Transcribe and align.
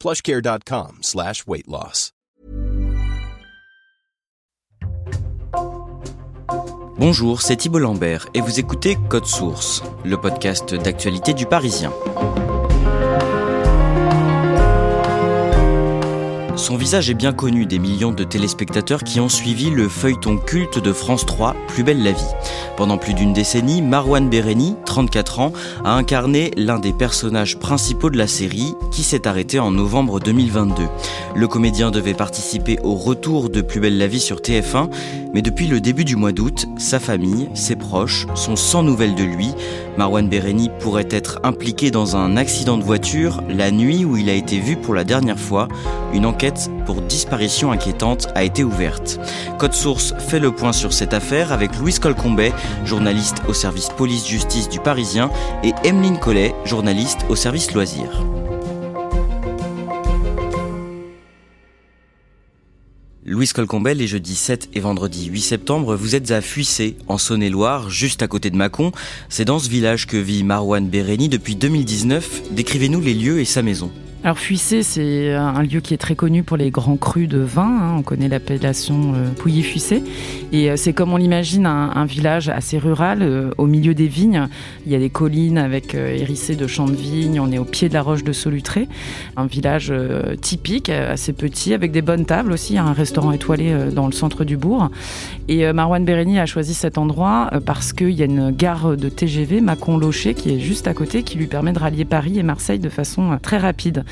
plushcare.com 0.00 0.98
slash 1.02 1.46
weight 1.46 1.66
loss. 1.68 2.12
Bonjour, 6.98 7.42
c'est 7.42 7.56
Thibault 7.56 7.80
Lambert 7.80 8.26
et 8.32 8.40
vous 8.40 8.58
écoutez 8.58 8.96
Code 9.10 9.26
Source, 9.26 9.82
le 10.02 10.16
podcast 10.16 10.74
d'actualité 10.74 11.34
du 11.34 11.44
Parisien. 11.44 11.92
Son 16.56 16.78
visage 16.78 17.10
est 17.10 17.14
bien 17.14 17.34
connu 17.34 17.66
des 17.66 17.78
millions 17.78 18.12
de 18.12 18.24
téléspectateurs 18.24 19.04
qui 19.04 19.20
ont 19.20 19.28
suivi 19.28 19.68
le 19.68 19.90
feuilleton 19.90 20.38
culte 20.38 20.78
de 20.78 20.90
France 20.90 21.26
3, 21.26 21.54
Plus 21.68 21.84
belle 21.84 22.02
la 22.02 22.12
vie. 22.12 22.34
Pendant 22.78 22.96
plus 22.96 23.12
d'une 23.12 23.34
décennie, 23.34 23.82
Marwan 23.82 24.30
Bereni, 24.30 24.74
34 24.86 25.40
ans, 25.40 25.52
a 25.84 25.92
incarné 25.92 26.52
l'un 26.56 26.78
des 26.78 26.94
personnages 26.94 27.58
principaux 27.58 28.08
de 28.08 28.16
la 28.16 28.26
série 28.26 28.72
qui 28.90 29.02
s'est 29.02 29.28
arrêté 29.28 29.58
en 29.58 29.70
novembre 29.70 30.18
2022. 30.18 30.84
Le 31.34 31.48
comédien 31.48 31.90
devait 31.90 32.14
participer 32.14 32.78
au 32.82 32.94
retour 32.94 33.50
de 33.50 33.60
Plus 33.60 33.80
belle 33.80 33.98
la 33.98 34.06
vie 34.06 34.20
sur 34.20 34.38
TF1, 34.38 34.88
mais 35.34 35.42
depuis 35.42 35.66
le 35.66 35.82
début 35.82 36.04
du 36.04 36.16
mois 36.16 36.32
d'août, 36.32 36.66
sa 36.78 36.98
famille, 36.98 37.50
ses 37.52 37.76
proches 37.76 38.26
sont 38.34 38.56
sans 38.56 38.82
nouvelles 38.82 39.14
de 39.14 39.24
lui. 39.24 39.50
Marwan 39.98 40.28
Bereni 40.28 40.70
pourrait 40.80 41.08
être 41.10 41.38
impliqué 41.42 41.90
dans 41.90 42.16
un 42.16 42.38
accident 42.38 42.78
de 42.78 42.82
voiture 42.82 43.42
la 43.50 43.70
nuit 43.70 44.06
où 44.06 44.16
il 44.16 44.30
a 44.30 44.34
été 44.34 44.58
vu 44.58 44.76
pour 44.76 44.94
la 44.94 45.04
dernière 45.04 45.38
fois. 45.38 45.68
Pour 46.84 47.02
disparition 47.02 47.72
inquiétante 47.72 48.28
a 48.34 48.44
été 48.44 48.64
ouverte. 48.64 49.18
Code 49.58 49.74
Source 49.74 50.14
fait 50.18 50.38
le 50.38 50.52
point 50.52 50.72
sur 50.72 50.92
cette 50.92 51.14
affaire 51.14 51.52
avec 51.52 51.76
Louise 51.78 51.98
Colcombet, 51.98 52.52
journaliste 52.84 53.42
au 53.48 53.52
service 53.52 53.88
police-justice 53.88 54.68
du 54.68 54.80
Parisien, 54.80 55.30
et 55.64 55.72
Emeline 55.84 56.18
Collet, 56.18 56.54
journaliste 56.64 57.20
au 57.28 57.36
service 57.36 57.72
loisirs. 57.72 58.24
Louise 63.24 63.52
Colcombet, 63.52 63.94
les 63.94 64.06
jeudis 64.06 64.36
7 64.36 64.68
et 64.74 64.80
vendredi 64.80 65.26
8 65.26 65.40
septembre, 65.40 65.96
vous 65.96 66.14
êtes 66.14 66.30
à 66.30 66.40
Fuissé, 66.40 66.96
en 67.08 67.18
Saône-et-Loire, 67.18 67.90
juste 67.90 68.22
à 68.22 68.28
côté 68.28 68.50
de 68.50 68.56
Mâcon. 68.56 68.92
C'est 69.28 69.44
dans 69.44 69.58
ce 69.58 69.68
village 69.68 70.06
que 70.06 70.16
vit 70.16 70.44
Marwan 70.44 70.88
Bereni 70.88 71.28
depuis 71.28 71.56
2019. 71.56 72.52
Décrivez-nous 72.52 73.00
les 73.00 73.14
lieux 73.14 73.40
et 73.40 73.44
sa 73.44 73.62
maison. 73.62 73.90
Alors 74.26 74.40
Fuissé, 74.40 74.82
c'est 74.82 75.32
un 75.34 75.62
lieu 75.62 75.78
qui 75.78 75.94
est 75.94 75.98
très 75.98 76.16
connu 76.16 76.42
pour 76.42 76.56
les 76.56 76.72
grands 76.72 76.96
crus 76.96 77.28
de 77.28 77.38
vin. 77.38 77.62
Hein. 77.62 77.94
On 77.96 78.02
connaît 78.02 78.26
l'appellation 78.26 79.12
euh, 79.14 79.30
Pouilly-Fuissé. 79.30 80.02
Et 80.50 80.68
euh, 80.68 80.76
c'est 80.76 80.92
comme 80.92 81.12
on 81.12 81.16
l'imagine, 81.16 81.64
un, 81.64 82.04
village 82.06 82.48
assez 82.48 82.76
rural, 82.76 83.20
euh, 83.22 83.52
au 83.56 83.66
milieu 83.66 83.94
des 83.94 84.08
vignes. 84.08 84.48
Il 84.84 84.90
y 84.90 84.96
a 84.96 84.98
des 84.98 85.10
collines 85.10 85.58
avec 85.58 85.94
hérissées 85.94 86.56
de 86.56 86.66
champs 86.66 86.88
de 86.88 86.96
vignes. 86.96 87.38
On 87.38 87.52
est 87.52 87.58
au 87.58 87.64
pied 87.64 87.88
de 87.88 87.94
la 87.94 88.02
roche 88.02 88.24
de 88.24 88.32
Solutré. 88.32 88.88
Un 89.36 89.46
village 89.46 89.94
typique, 90.40 90.88
assez 90.88 91.32
petit, 91.32 91.72
avec 91.72 91.92
des 91.92 92.02
bonnes 92.02 92.26
tables 92.26 92.50
aussi. 92.50 92.78
Un 92.78 92.94
restaurant 92.94 93.30
étoilé 93.30 93.76
dans 93.92 94.06
le 94.06 94.12
centre 94.12 94.42
du 94.42 94.56
bourg. 94.56 94.90
Et 95.48 95.72
Marwan 95.72 96.04
Bereni 96.04 96.38
a 96.38 96.46
choisi 96.46 96.74
cet 96.74 96.98
endroit 96.98 97.50
parce 97.64 97.92
qu'il 97.92 98.10
y 98.10 98.22
a 98.22 98.24
une 98.24 98.50
gare 98.50 98.96
de 98.96 99.08
TGV, 99.08 99.60
Mâcon-Locher, 99.60 100.34
qui 100.34 100.54
est 100.54 100.58
juste 100.58 100.88
à 100.88 100.94
côté, 100.94 101.22
qui 101.22 101.38
lui 101.38 101.46
permet 101.46 101.72
de 101.72 101.78
rallier 101.78 102.04
Paris 102.04 102.38
et 102.38 102.42
Marseille 102.42 102.78
de 102.78 102.88
façon 102.88 103.38
très 103.40 103.58
rapide. 103.58 104.04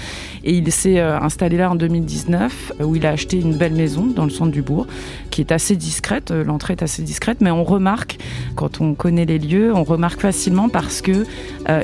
Et 0.44 0.52
il 0.56 0.70
s'est 0.72 0.98
euh, 0.98 1.18
installé 1.18 1.56
là 1.56 1.70
en 1.70 1.74
2019, 1.74 2.72
euh, 2.80 2.84
où 2.84 2.96
il 2.96 3.06
a 3.06 3.10
acheté 3.10 3.40
une 3.40 3.56
belle 3.56 3.74
maison 3.74 4.06
dans 4.06 4.24
le 4.24 4.30
centre 4.30 4.50
du 4.50 4.62
bourg, 4.62 4.86
qui 5.30 5.40
est 5.40 5.52
assez 5.52 5.76
discrète. 5.76 6.30
Euh, 6.30 6.44
l'entrée 6.44 6.74
est 6.74 6.82
assez 6.82 7.02
discrète, 7.02 7.40
mais 7.40 7.50
on 7.50 7.64
remarque, 7.64 8.18
quand 8.54 8.80
on 8.80 8.94
connaît 8.94 9.24
les 9.24 9.38
lieux, 9.38 9.74
on 9.74 9.84
remarque 9.84 10.20
facilement 10.20 10.68
parce 10.68 11.00
que 11.00 11.24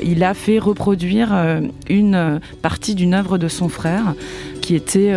il 0.02 0.22
a 0.24 0.34
fait 0.34 0.58
reproduire 0.58 1.32
une 1.88 2.40
partie 2.60 2.94
d'une 2.94 3.14
œuvre 3.14 3.38
de 3.38 3.48
son 3.48 3.68
frère 3.68 4.14
qui 4.70 4.76
était 4.76 5.12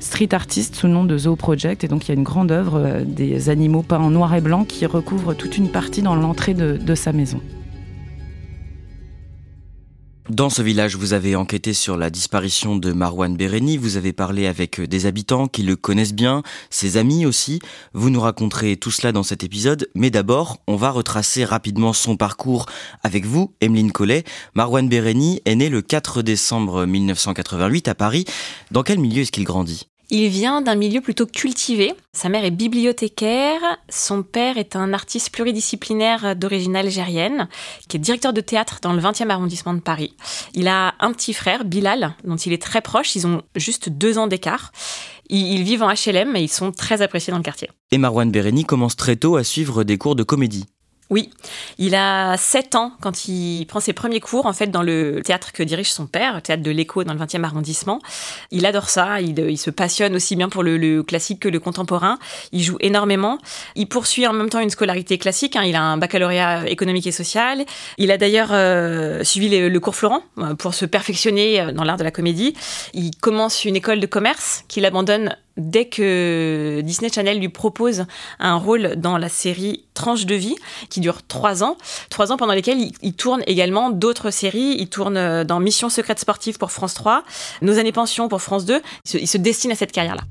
street 0.00 0.30
artiste 0.32 0.74
sous 0.74 0.88
le 0.88 0.92
nom 0.92 1.04
de 1.04 1.16
Zoo 1.16 1.36
Project. 1.36 1.84
Et 1.84 1.88
donc 1.88 2.06
il 2.06 2.08
y 2.08 2.10
a 2.10 2.14
une 2.14 2.24
grande 2.24 2.50
œuvre 2.50 3.04
des 3.06 3.48
animaux 3.48 3.82
peints 3.82 4.00
en 4.00 4.10
noir 4.10 4.34
et 4.34 4.40
blanc 4.40 4.64
qui 4.64 4.86
recouvre 4.86 5.34
toute 5.34 5.56
une 5.56 5.68
partie 5.68 6.02
dans 6.02 6.16
l'entrée 6.16 6.52
de 6.52 6.94
sa 6.96 7.12
maison. 7.12 7.40
Dans 10.28 10.50
ce 10.50 10.60
village, 10.60 10.94
vous 10.94 11.14
avez 11.14 11.36
enquêté 11.36 11.72
sur 11.72 11.96
la 11.96 12.10
disparition 12.10 12.76
de 12.76 12.92
Marwan 12.92 13.34
Bereni, 13.34 13.78
vous 13.78 13.96
avez 13.96 14.12
parlé 14.12 14.46
avec 14.46 14.78
des 14.78 15.06
habitants 15.06 15.48
qui 15.48 15.62
le 15.62 15.74
connaissent 15.74 16.12
bien, 16.12 16.42
ses 16.68 16.98
amis 16.98 17.24
aussi. 17.24 17.60
Vous 17.94 18.10
nous 18.10 18.20
raconterez 18.20 18.76
tout 18.76 18.90
cela 18.90 19.10
dans 19.10 19.22
cet 19.22 19.42
épisode, 19.42 19.88
mais 19.94 20.10
d'abord, 20.10 20.58
on 20.66 20.76
va 20.76 20.90
retracer 20.90 21.46
rapidement 21.46 21.94
son 21.94 22.18
parcours 22.18 22.66
avec 23.02 23.24
vous, 23.24 23.54
Emeline 23.62 23.90
Collet. 23.90 24.24
Marwan 24.54 24.86
Bereni 24.86 25.40
est 25.46 25.56
né 25.56 25.70
le 25.70 25.80
4 25.80 26.20
décembre 26.20 26.84
1988 26.84 27.88
à 27.88 27.94
Paris. 27.94 28.26
Dans 28.70 28.82
quel 28.82 28.98
milieu 28.98 29.22
est-ce 29.22 29.32
qu'il 29.32 29.44
grandit? 29.44 29.88
Il 30.10 30.28
vient 30.28 30.62
d'un 30.62 30.74
milieu 30.74 31.00
plutôt 31.00 31.26
cultivé. 31.26 31.94
Sa 32.12 32.28
mère 32.28 32.44
est 32.44 32.50
bibliothécaire, 32.50 33.60
son 33.88 34.22
père 34.22 34.56
est 34.56 34.76
un 34.76 34.92
artiste 34.92 35.30
pluridisciplinaire 35.30 36.34
d'origine 36.34 36.76
algérienne, 36.76 37.48
qui 37.88 37.96
est 37.96 38.00
directeur 38.00 38.32
de 38.32 38.40
théâtre 38.40 38.78
dans 38.82 38.92
le 38.92 39.00
20e 39.00 39.30
arrondissement 39.30 39.74
de 39.74 39.80
Paris. 39.80 40.14
Il 40.54 40.68
a 40.68 40.94
un 41.00 41.12
petit 41.12 41.34
frère, 41.34 41.64
Bilal, 41.64 42.14
dont 42.24 42.36
il 42.36 42.52
est 42.52 42.62
très 42.62 42.80
proche, 42.80 43.14
ils 43.16 43.26
ont 43.26 43.42
juste 43.54 43.88
deux 43.88 44.18
ans 44.18 44.26
d'écart. 44.26 44.72
Ils 45.30 45.62
vivent 45.62 45.82
en 45.82 45.92
HLM 45.92 46.36
et 46.36 46.42
ils 46.42 46.48
sont 46.48 46.72
très 46.72 47.02
appréciés 47.02 47.30
dans 47.30 47.36
le 47.36 47.44
quartier. 47.44 47.68
Et 47.90 47.98
Marwan 47.98 48.30
Bereni 48.30 48.64
commence 48.64 48.96
très 48.96 49.16
tôt 49.16 49.36
à 49.36 49.44
suivre 49.44 49.84
des 49.84 49.98
cours 49.98 50.16
de 50.16 50.22
comédie. 50.22 50.64
Oui, 51.10 51.30
il 51.78 51.94
a 51.94 52.36
7 52.36 52.74
ans 52.74 52.92
quand 53.00 53.28
il 53.28 53.64
prend 53.66 53.80
ses 53.80 53.94
premiers 53.94 54.20
cours 54.20 54.44
en 54.44 54.52
fait 54.52 54.66
dans 54.66 54.82
le 54.82 55.22
théâtre 55.24 55.52
que 55.52 55.62
dirige 55.62 55.90
son 55.90 56.06
père, 56.06 56.34
le 56.34 56.42
théâtre 56.42 56.62
de 56.62 56.70
l'Écho 56.70 57.02
dans 57.02 57.14
le 57.14 57.18
20e 57.18 57.44
arrondissement. 57.44 58.00
Il 58.50 58.66
adore 58.66 58.90
ça, 58.90 59.20
il, 59.20 59.56
se 59.56 59.70
passionne 59.70 60.14
aussi 60.14 60.36
bien 60.36 60.50
pour 60.50 60.62
le, 60.62 61.02
classique 61.02 61.40
que 61.40 61.48
le 61.48 61.60
contemporain. 61.60 62.18
Il 62.52 62.62
joue 62.62 62.76
énormément. 62.80 63.38
Il 63.74 63.88
poursuit 63.88 64.26
en 64.26 64.34
même 64.34 64.50
temps 64.50 64.60
une 64.60 64.70
scolarité 64.70 65.16
classique. 65.16 65.56
Hein. 65.56 65.62
Il 65.64 65.76
a 65.76 65.82
un 65.82 65.96
baccalauréat 65.96 66.68
économique 66.68 67.06
et 67.06 67.12
social. 67.12 67.64
Il 67.96 68.10
a 68.10 68.18
d'ailleurs 68.18 68.50
euh, 68.52 69.24
suivi 69.24 69.48
le 69.48 69.80
cours 69.80 69.96
Florent 69.96 70.22
euh, 70.38 70.54
pour 70.54 70.74
se 70.74 70.84
perfectionner 70.84 71.60
euh, 71.60 71.72
dans 71.72 71.84
l'art 71.84 71.96
de 71.96 72.04
la 72.04 72.10
comédie. 72.10 72.54
Il 72.92 73.16
commence 73.16 73.64
une 73.64 73.76
école 73.76 74.00
de 74.00 74.06
commerce 74.06 74.64
qu'il 74.68 74.84
abandonne 74.84 75.36
dès 75.58 75.86
que 75.86 76.80
Disney 76.82 77.10
Channel 77.12 77.38
lui 77.38 77.48
propose 77.48 78.06
un 78.38 78.54
rôle 78.54 78.94
dans 78.96 79.18
la 79.18 79.28
série 79.28 79.84
Tranche 79.94 80.26
de 80.26 80.36
vie, 80.36 80.54
qui 80.90 81.00
dure 81.00 81.22
trois 81.26 81.64
ans, 81.64 81.76
trois 82.08 82.30
ans 82.30 82.36
pendant 82.36 82.52
lesquels 82.52 82.78
il, 83.02 83.12
tourne 83.14 83.42
également 83.48 83.90
d'autres 83.90 84.30
séries. 84.30 84.76
Il 84.78 84.88
tourne 84.88 85.16
euh, 85.16 85.42
dans 85.42 85.58
Mission 85.58 85.88
secrète 85.88 86.20
sportive 86.20 86.56
pour 86.56 86.70
France 86.70 86.94
3, 86.94 87.24
Nos 87.62 87.78
années 87.78 87.90
pension 87.90 88.28
pour 88.28 88.40
France 88.40 88.64
2. 88.64 88.80
Il 89.14 89.26
se, 89.26 89.38
destine 89.38 89.72
à 89.72 89.74
cette 89.74 89.90
carrière-là. 89.90 90.22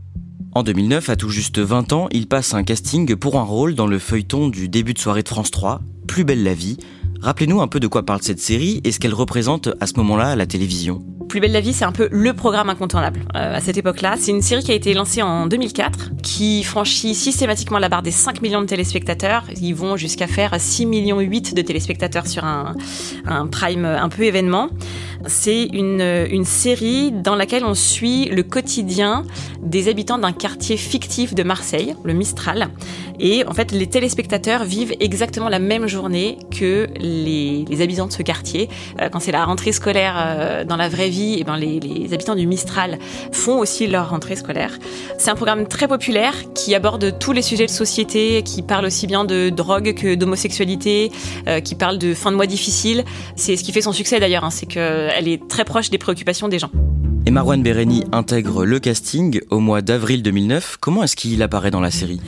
En 0.54 0.64
2009, 0.64 1.10
à 1.10 1.16
tout 1.18 1.30
juste 1.30 1.60
20 1.60 1.92
ans, 1.92 2.08
il 2.12 2.28
passe 2.28 2.54
un 2.54 2.64
casting 2.64 3.16
pour 3.18 3.38
un 3.38 3.44
rôle 3.44 3.76
dans 3.76 3.88
le 3.88 4.00
feuilleton 4.00 4.48
du 4.48 4.70
début 4.70 4.94
de 4.94 5.00
soirée 5.00 5.24
de 5.24 5.28
France 5.28 5.52
3, 5.52 5.82
Plus 6.08 6.24
belle 6.24 6.44
la 6.44 6.54
vie. 6.54 6.78
Rappelez-nous 7.22 7.62
un 7.62 7.68
peu 7.68 7.82
de 7.82 7.88
quoi 7.88 8.04
parle 8.04 8.22
cette 8.22 8.40
série 8.40 8.80
et 8.86 8.94
ce 8.94 9.00
qu'elle 9.00 9.14
représente 9.14 9.68
à 9.82 9.88
ce 9.88 9.96
moment-là 9.96 10.30
à 10.30 10.36
la 10.38 10.46
télévision. 10.46 11.04
Plus 11.30 11.40
belle 11.42 11.52
la 11.52 11.60
vie, 11.60 11.74
c'est 11.74 11.86
un 11.86 11.92
peu 11.92 12.08
le 12.12 12.34
programme 12.34 12.70
incontournable 12.70 13.20
euh, 13.36 13.58
à 13.58 13.60
cette 13.60 13.78
époque-là. 13.78 14.16
C'est 14.18 14.32
une 14.32 14.42
série 14.42 14.64
qui 14.64 14.72
a 14.72 14.76
été 14.76 14.94
lancée 14.94 15.22
en 15.22 15.48
2004, 15.48 16.12
qui 16.24 16.64
franchit 16.64 17.16
systématiquement 17.16 17.80
la 17.80 17.90
barre 17.90 18.02
des 18.02 18.12
5 18.12 18.42
millions 18.42 18.62
de 18.62 18.66
téléspectateurs. 18.66 19.44
Ils 19.62 19.76
vont 19.76 19.98
jusqu'à 19.98 20.28
faire 20.28 20.56
6 20.58 20.86
millions 20.86 21.20
8 21.20 21.54
de 21.54 21.62
téléspectateurs 21.62 22.28
sur 22.28 22.46
un, 22.46 22.76
un 23.26 23.48
prime 23.48 23.86
un 23.86 24.10
peu 24.10 24.24
événement. 24.24 24.70
C'est 25.28 25.66
une, 25.66 26.02
une 26.30 26.46
série 26.46 27.12
dans 27.12 27.36
laquelle 27.36 27.66
on 27.66 27.74
suit 27.74 28.26
le 28.26 28.44
quotidien 28.44 29.24
des 29.62 29.90
habitants 29.90 30.18
d'un 30.18 30.32
quartier 30.32 30.78
fictif 30.78 31.36
de 31.36 31.44
Marseille, 31.44 31.96
le 32.04 32.14
Mistral. 32.14 32.70
Et 33.20 33.46
en 33.48 33.54
fait, 33.54 33.72
les 33.72 33.88
téléspectateurs 33.88 34.64
vivent 34.64 34.94
exactement 35.00 35.50
la 35.50 35.60
même 35.60 35.88
journée 35.88 36.38
que 36.52 36.88
les, 37.00 37.66
habitants 37.82 38.08
de 38.08 38.12
ce 38.12 38.22
quartier. 38.22 38.70
Euh, 39.02 39.10
quand 39.10 39.20
c'est 39.20 39.32
la 39.32 39.46
rentrée 39.46 39.72
scolaire 39.72 40.16
euh, 40.18 40.64
dans 40.64 40.76
la 40.76 40.90
vraie 40.90 41.10
vie, 41.10 41.38
et 41.40 41.44
ben 41.44 41.58
les, 41.58 42.14
habitants 42.14 42.36
du 42.36 42.48
Mistral 42.48 43.00
font 43.32 43.60
aussi 43.60 43.88
leur 43.88 44.10
rentrée 44.10 44.36
scolaire. 44.36 44.78
C'est 45.18 45.30
un 45.30 45.36
programme 45.36 45.68
très 45.68 45.88
populaire 45.88 46.34
qui 46.54 46.76
aborde 46.76 47.18
tous 47.20 47.32
les 47.32 47.42
sujets 47.42 47.66
de 47.66 47.72
société, 47.72 48.44
qui 48.44 48.62
parle 48.62 48.86
aussi 48.86 49.08
bien 49.08 49.26
de 49.26 49.50
drogue 49.50 49.94
que 49.96 50.16
d'homosexualité, 50.16 51.12
euh, 51.48 51.60
qui 51.60 51.76
parle 51.76 51.98
de 51.98 52.14
fin 52.14 52.32
de 52.32 52.36
mois 52.36 52.48
difficile. 52.48 53.04
C'est 53.36 53.56
ce 53.56 53.64
qui 53.64 53.72
fait 53.72 53.82
son 53.82 53.94
succès 53.94 54.20
d'ailleurs, 54.20 54.44
hein, 54.44 54.52
c'est 54.52 54.68
qu'elle 55.18 55.28
est 55.28 55.48
très 55.48 55.66
proche 55.66 55.90
des 55.90 55.98
préoccupations 55.98 56.48
des 56.48 56.60
gens. 56.60 56.70
Et 57.26 57.32
Marwan 57.32 57.62
Bereni 57.62 58.04
intègre 58.12 58.66
le 58.66 58.80
casting 58.80 59.42
au 59.50 59.60
mois 59.60 59.82
d'avril 59.82 60.22
2009. 60.22 60.78
Comment 60.80 61.04
est-ce 61.04 61.16
qu'il 61.16 61.42
apparaît 61.42 61.72
dans 61.72 61.82
la 61.82 61.92
série? 61.92 62.22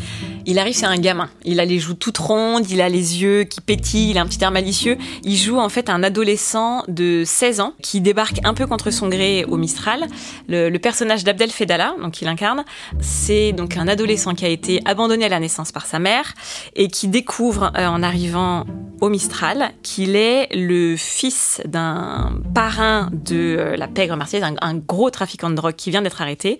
Il 0.46 0.60
arrive, 0.60 0.74
c'est 0.74 0.86
un 0.86 0.98
gamin. 0.98 1.30
Il 1.44 1.60
a 1.60 1.66
les 1.66 1.80
joues 1.80 1.94
toutes 1.94 2.18
rondes, 2.18 2.70
il 2.70 2.82
a 2.82 2.90
les 2.90 3.22
yeux 3.22 3.44
qui 3.44 3.62
pétillent, 3.62 4.12
il 4.12 4.18
a 4.18 4.22
un 4.22 4.26
petit 4.26 4.44
air 4.44 4.52
malicieux. 4.52 4.98
Il 5.24 5.36
joue 5.36 5.58
en 5.58 5.70
fait 5.70 5.90
un 5.90 6.04
adolescent 6.04 6.84
de 6.88 7.24
16 7.26 7.60
ans 7.60 7.74
qui 7.82 8.02
débarque 8.02 8.40
un 8.44 8.54
peu 8.54 8.68
contre 8.68 8.92
son 8.92 9.10
gré 9.10 9.46
au 9.46 9.58
Mistral. 9.58 10.08
Le, 10.48 10.78
personnage 10.80 11.24
d'Abdel 11.26 11.52
Fedala, 11.52 11.94
donc 12.02 12.22
il 12.22 12.28
incarne, 12.28 12.64
c'est 13.02 13.52
donc 13.52 13.76
un 13.76 13.88
adolescent 13.88 14.34
qui 14.34 14.46
a 14.46 14.48
été 14.48 14.82
abandonné 14.86 15.26
à 15.26 15.30
la 15.30 15.40
naissance 15.40 15.74
par 15.74 15.86
sa 15.86 16.00
mère 16.00 16.34
et 16.76 16.88
qui 16.88 17.10
découvre 17.10 17.72
euh, 17.78 17.88
en 17.88 18.02
arrivant 18.02 18.66
au 19.02 19.10
Mistral 19.10 19.72
qu'il 19.84 20.16
est 20.16 20.48
le 20.54 20.96
fils 20.98 21.62
d'un 21.66 22.34
parrain 22.54 23.10
de 23.12 23.58
euh, 23.60 23.76
la 23.78 23.88
pègre 23.88 24.16
marseillaise, 24.16 24.56
un, 24.62 24.76
gros 24.76 25.10
trafiquant 25.10 25.50
de 25.50 25.56
drogue 25.56 25.76
qui 25.76 25.92
vient 25.92 26.02
d'être 26.02 26.22
arrêté. 26.22 26.58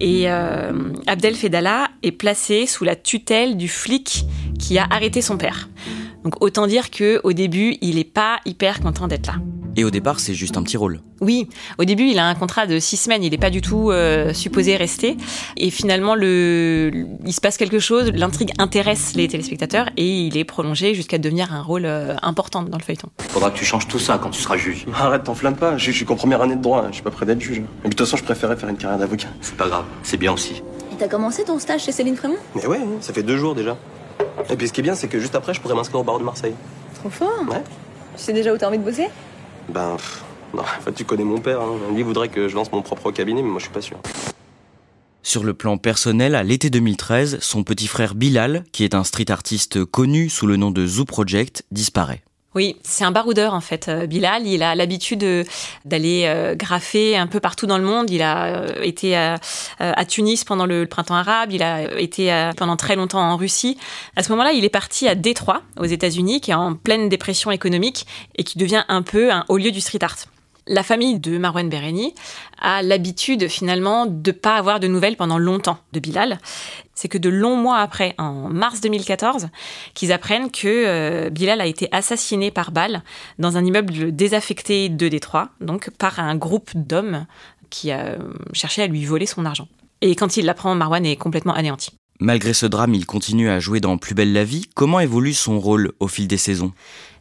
Et 0.00 0.24
euh, 0.30 0.72
Abdel 1.06 1.34
Fedala 1.34 1.88
est 2.02 2.12
placé 2.12 2.66
sous 2.66 2.84
la 2.84 2.96
tutelle 3.06 3.56
du 3.56 3.68
flic 3.68 4.26
qui 4.58 4.78
a 4.78 4.86
arrêté 4.90 5.22
son 5.22 5.38
père. 5.38 5.70
Donc 6.24 6.42
autant 6.42 6.66
dire 6.66 6.90
que 6.90 7.20
au 7.22 7.32
début, 7.32 7.76
il 7.80 7.96
n'est 7.96 8.04
pas 8.04 8.40
hyper 8.44 8.80
content 8.80 9.06
d'être 9.06 9.28
là. 9.28 9.36
Et 9.76 9.84
au 9.84 9.90
départ, 9.90 10.20
c'est 10.20 10.34
juste 10.34 10.56
un 10.56 10.62
petit 10.62 10.78
rôle. 10.78 11.00
Oui, 11.20 11.48
au 11.78 11.84
début, 11.84 12.04
il 12.04 12.18
a 12.18 12.26
un 12.26 12.34
contrat 12.34 12.66
de 12.66 12.78
six 12.78 12.96
semaines. 12.96 13.22
Il 13.22 13.30
n'est 13.30 13.38
pas 13.38 13.50
du 13.50 13.60
tout 13.60 13.90
euh, 13.90 14.32
supposé 14.32 14.74
rester. 14.74 15.18
Et 15.58 15.70
finalement, 15.70 16.14
le, 16.14 17.06
il 17.24 17.32
se 17.32 17.42
passe 17.42 17.58
quelque 17.58 17.78
chose. 17.78 18.10
L'intrigue 18.14 18.52
intéresse 18.58 19.12
les 19.14 19.28
téléspectateurs 19.28 19.90
et 19.98 20.26
il 20.26 20.36
est 20.38 20.44
prolongé 20.44 20.94
jusqu'à 20.94 21.18
devenir 21.18 21.52
un 21.52 21.62
rôle 21.62 21.84
euh, 21.84 22.16
important 22.22 22.62
dans 22.62 22.78
le 22.78 22.82
feuilleton. 22.82 23.10
Faudra 23.28 23.50
que 23.50 23.58
tu 23.58 23.66
changes 23.66 23.86
tout 23.86 23.98
ça 23.98 24.18
quand 24.20 24.30
tu 24.30 24.40
seras 24.40 24.56
juge. 24.56 24.86
Arrête, 24.94 25.24
t'enflamme 25.24 25.56
pas. 25.56 25.76
Je, 25.76 25.90
suis 25.90 26.06
qu'en 26.06 26.16
première 26.16 26.40
année 26.40 26.56
de 26.56 26.62
droit. 26.62 26.86
Je 26.88 26.94
suis 26.94 27.02
pas 27.02 27.10
prêt 27.10 27.26
d'être 27.26 27.40
juge. 27.40 27.58
Et 27.58 27.88
de 27.88 27.94
toute 27.94 28.00
façon, 28.00 28.16
je 28.16 28.24
préférais 28.24 28.56
faire 28.56 28.70
une 28.70 28.78
carrière 28.78 28.98
d'avocat. 28.98 29.28
C'est 29.42 29.56
pas 29.56 29.68
grave. 29.68 29.84
C'est 30.02 30.16
bien 30.16 30.32
aussi. 30.32 30.62
Et 30.96 30.98
t'as 30.98 31.08
commencé 31.08 31.44
ton 31.44 31.58
stage 31.58 31.82
chez 31.84 31.92
Céline 31.92 32.16
Frémont 32.16 32.38
Mais 32.54 32.66
ouais, 32.66 32.80
ça 33.02 33.12
fait 33.12 33.22
deux 33.22 33.36
jours 33.36 33.54
déjà. 33.54 33.76
Et 34.48 34.56
puis 34.56 34.66
ce 34.66 34.72
qui 34.72 34.80
est 34.80 34.82
bien, 34.82 34.94
c'est 34.94 35.08
que 35.08 35.20
juste 35.20 35.34
après, 35.34 35.52
je 35.52 35.60
pourrais 35.60 35.74
m'inscrire 35.74 36.00
au 36.00 36.04
barreau 36.04 36.18
de 36.18 36.24
Marseille. 36.24 36.54
Trop 36.94 37.10
fort 37.10 37.44
Ouais. 37.50 37.62
Tu 38.16 38.22
sais 38.22 38.32
déjà 38.32 38.54
où 38.54 38.56
t'as 38.56 38.68
envie 38.68 38.78
de 38.78 38.82
bosser? 38.82 39.08
Ben, 39.68 39.98
non, 40.54 40.62
enfin, 40.62 40.92
tu 40.92 41.04
connais 41.04 41.24
mon 41.24 41.38
père. 41.38 41.60
Hein. 41.60 41.74
Lui 41.94 42.02
voudrait 42.02 42.30
que 42.30 42.48
je 42.48 42.54
lance 42.54 42.72
mon 42.72 42.80
propre 42.80 43.10
cabinet, 43.12 43.42
mais 43.42 43.50
moi 43.50 43.58
je 43.58 43.64
suis 43.64 43.74
pas 43.74 43.82
sûr. 43.82 43.98
Sur 45.22 45.44
le 45.44 45.52
plan 45.52 45.76
personnel, 45.76 46.34
à 46.34 46.42
l'été 46.42 46.70
2013, 46.70 47.40
son 47.42 47.62
petit 47.62 47.88
frère 47.88 48.14
Bilal, 48.14 48.64
qui 48.72 48.82
est 48.82 48.94
un 48.94 49.04
street 49.04 49.30
artiste 49.30 49.84
connu 49.84 50.30
sous 50.30 50.46
le 50.46 50.56
nom 50.56 50.70
de 50.70 50.86
Zoo 50.86 51.04
Project, 51.04 51.64
disparaît. 51.70 52.22
Oui, 52.56 52.76
c'est 52.82 53.04
un 53.04 53.10
baroudeur 53.10 53.52
en 53.52 53.60
fait. 53.60 53.88
Euh, 53.88 54.06
Bilal, 54.06 54.46
il 54.46 54.62
a 54.62 54.74
l'habitude 54.74 55.46
d'aller 55.84 56.22
euh, 56.24 56.54
graffer 56.54 57.14
un 57.14 57.26
peu 57.26 57.38
partout 57.38 57.66
dans 57.66 57.76
le 57.76 57.84
monde. 57.84 58.08
Il 58.10 58.22
a 58.22 58.46
euh, 58.46 58.80
été 58.80 59.14
à, 59.14 59.38
Tunis 60.08 60.42
pendant 60.42 60.64
le 60.64 60.86
printemps 60.86 61.16
arabe, 61.16 61.52
il 61.52 61.62
a 61.62 62.00
été 62.00 62.50
pendant 62.56 62.76
très 62.76 62.96
longtemps 62.96 63.20
en 63.20 63.36
Russie. 63.36 63.76
À 64.16 64.22
ce 64.22 64.30
moment-là, 64.30 64.52
il 64.52 64.64
est 64.64 64.70
parti 64.70 65.06
à 65.06 65.14
Détroit, 65.14 65.60
aux 65.78 65.84
États-Unis, 65.84 66.40
qui 66.40 66.50
est 66.50 66.54
en 66.54 66.74
pleine 66.74 67.10
dépression 67.10 67.50
économique 67.50 68.06
et 68.36 68.44
qui 68.44 68.56
devient 68.56 68.84
un 68.88 69.02
peu 69.02 69.30
un 69.30 69.44
haut 69.48 69.58
lieu 69.58 69.70
du 69.70 69.82
street 69.82 69.98
art. 70.02 70.16
La 70.68 70.82
famille 70.82 71.20
de 71.20 71.38
Marwan 71.38 71.68
Bereni 71.68 72.12
a 72.58 72.82
l'habitude 72.82 73.46
finalement 73.46 74.06
de 74.06 74.32
pas 74.32 74.56
avoir 74.56 74.80
de 74.80 74.88
nouvelles 74.88 75.16
pendant 75.16 75.38
longtemps 75.38 75.78
de 75.92 76.00
Bilal. 76.00 76.40
C'est 76.94 77.06
que 77.06 77.18
de 77.18 77.28
longs 77.28 77.56
mois 77.56 77.78
après, 77.78 78.16
en 78.18 78.48
mars 78.48 78.80
2014, 78.80 79.48
qu'ils 79.94 80.12
apprennent 80.12 80.50
que 80.50 80.66
euh, 80.66 81.30
Bilal 81.30 81.60
a 81.60 81.66
été 81.66 81.88
assassiné 81.92 82.50
par 82.50 82.72
balle 82.72 83.04
dans 83.38 83.56
un 83.56 83.64
immeuble 83.64 84.10
désaffecté 84.10 84.88
de 84.88 85.08
Détroit, 85.08 85.50
donc 85.60 85.90
par 85.90 86.18
un 86.18 86.34
groupe 86.34 86.70
d'hommes 86.74 87.26
qui 87.70 87.92
a 87.92 88.16
cherché 88.52 88.82
à 88.82 88.88
lui 88.88 89.04
voler 89.04 89.26
son 89.26 89.44
argent. 89.44 89.68
Et 90.00 90.16
quand 90.16 90.36
il 90.36 90.46
l'apprend, 90.46 90.74
Marwan 90.74 91.06
est 91.06 91.16
complètement 91.16 91.54
anéanti. 91.54 91.90
Malgré 92.18 92.54
ce 92.54 92.64
drame, 92.64 92.94
il 92.94 93.04
continue 93.04 93.50
à 93.50 93.60
jouer 93.60 93.80
dans 93.80 93.98
Plus 93.98 94.14
belle 94.14 94.32
la 94.32 94.44
vie. 94.44 94.64
Comment 94.74 95.00
évolue 95.00 95.34
son 95.34 95.60
rôle 95.60 95.92
au 96.00 96.08
fil 96.08 96.26
des 96.26 96.38
saisons? 96.38 96.72